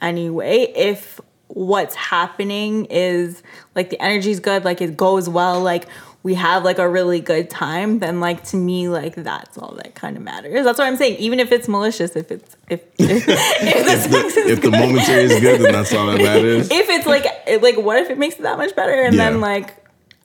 [0.00, 3.42] any way if what's happening is
[3.74, 5.86] like the energy's good like it goes well like
[6.28, 9.94] we have like a really good time then like to me like that's all that
[9.94, 13.26] kind of matters that's what I'm saying even if it's malicious if it's if if,
[13.28, 16.68] if the sex is if the momentary is good, then that's all that matters.
[16.80, 17.24] if it's like
[17.62, 19.30] like what if it makes it that much better and Yeah.
[19.30, 19.68] then like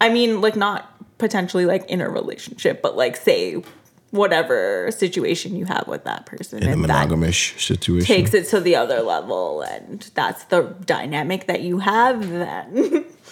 [0.02, 0.90] i mean like not
[1.20, 3.64] potentially like in a relationship but like say
[4.12, 6.62] whatever situation you have with that person.
[6.62, 8.06] In a and monogamish situation.
[8.06, 13.06] takes it to the other level and that's the dynamic that you have then.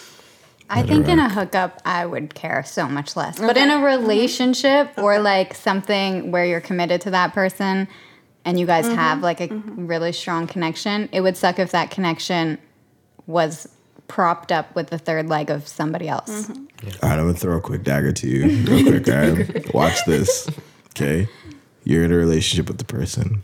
[0.72, 3.38] I think in a hookup, I would care so much less.
[3.40, 3.84] But in a mm-hmm.
[3.84, 7.88] relationship or like something where you're committed to that person
[8.46, 9.24] and you guys have mm-hmm.
[9.24, 9.86] like a mm-hmm.
[9.86, 12.58] really strong connection, it would suck if that connection
[13.28, 13.68] was
[14.08, 16.50] propped up with the third leg of somebody else.
[16.50, 16.56] All
[17.04, 19.08] right, I'm gonna throw a quick dagger to you, real quick.
[19.08, 20.50] All right, watch this.
[20.90, 21.28] Okay,
[21.84, 23.44] you're in a relationship with the person.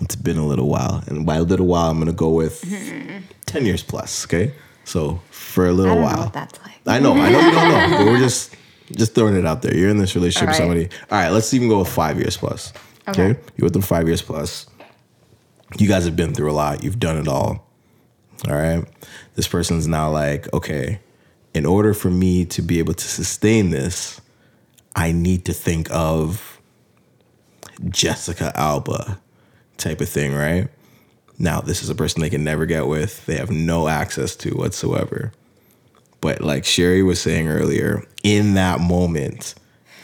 [0.00, 2.62] It's been a little while, and by a little while, I'm gonna go with
[3.46, 4.24] ten years plus.
[4.26, 4.54] Okay,
[4.84, 6.72] so for a little while, that's like.
[6.86, 8.54] I know, I know you don't know, but we're just
[8.92, 9.74] just throwing it out there.
[9.76, 10.88] You're in this relationship with All somebody.
[11.10, 12.72] All right, let's even go with five years plus.
[13.08, 13.40] Okay, Okay.
[13.56, 14.66] you're with them five years plus.
[15.78, 16.84] You guys have been through a lot.
[16.84, 17.66] You've done it all.
[18.48, 18.84] All right.
[19.36, 21.00] This person's now like, okay,
[21.54, 24.20] in order for me to be able to sustain this,
[24.94, 26.60] I need to think of
[27.88, 29.18] Jessica Alba
[29.78, 30.68] type of thing, right?
[31.42, 34.50] Now, this is a person they can never get with, they have no access to
[34.50, 35.32] whatsoever.
[36.20, 39.56] But like Sheri was saying earlier, in that moment,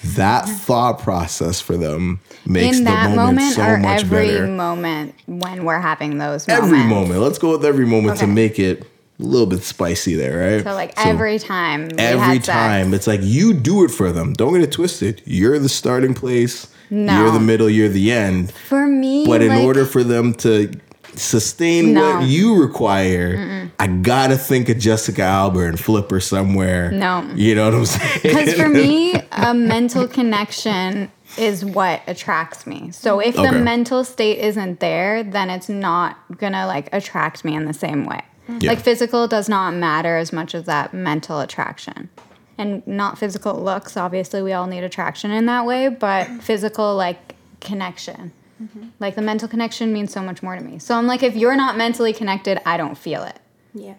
[0.02, 4.46] that thought process for them makes in the moment, moment so or much every better.
[4.48, 6.66] moment when we're having those moments.
[6.66, 7.20] every moment.
[7.20, 10.64] Let's go with every moment to make it a little bit spicy there, right?
[10.64, 11.88] So like every time.
[11.98, 12.48] every had sex.
[12.48, 14.32] time, it's like you do it for them.
[14.32, 15.22] Don't get it twisted.
[15.24, 16.66] You're the starting place.
[16.90, 17.20] No.
[17.22, 17.68] You're the middle.
[17.68, 18.52] You're the end.
[18.52, 20.72] For me, But in like, order for them to
[21.18, 22.16] sustain No.
[22.18, 26.90] what you require, I gotta think of Jessica Alba and flip her somewhere.
[26.92, 27.28] No.
[27.34, 28.20] you know what I'm saying?
[28.22, 32.90] Because for me, a mental connection is what attracts me.
[32.92, 33.50] So if Okay.
[33.50, 38.04] the mental state isn't there, then it's not gonna like attract me in the same
[38.06, 38.22] way.
[38.60, 38.70] Yeah.
[38.70, 42.08] Like physical does not matter as much as that mental attraction.
[42.56, 47.34] And not physical looks, obviously we all need attraction in that way, but physical like
[47.60, 48.32] connection.
[48.62, 48.88] Mm-hmm.
[48.98, 50.78] Like the mental connection means so much more to me.
[50.78, 53.38] So I'm like if you're not mentally connected, I don't feel it.
[53.74, 53.94] Yeah.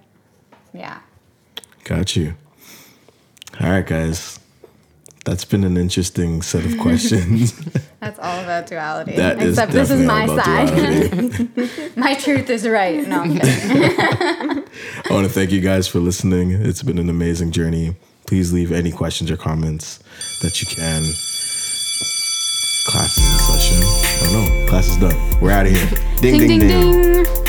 [0.74, 1.00] Yeah.
[1.84, 2.36] Got you.
[3.60, 4.40] All right, guys.
[5.26, 7.54] That's been an interesting set of questions.
[8.00, 9.16] That's all about duality.
[9.16, 11.96] That is Except this is my side.
[11.98, 13.06] My truth is right.
[13.08, 13.46] No, I'm kidding.
[13.46, 14.64] I
[15.10, 16.52] want to thank you guys for listening.
[16.52, 17.96] It's been an amazing journey.
[18.26, 20.00] Please leave any questions or comments
[20.42, 21.04] that you can.
[22.90, 23.84] Class is in session.
[24.24, 25.40] Oh no, class is done.
[25.40, 25.90] We're out of here.
[26.22, 27.49] ding, ding, ding.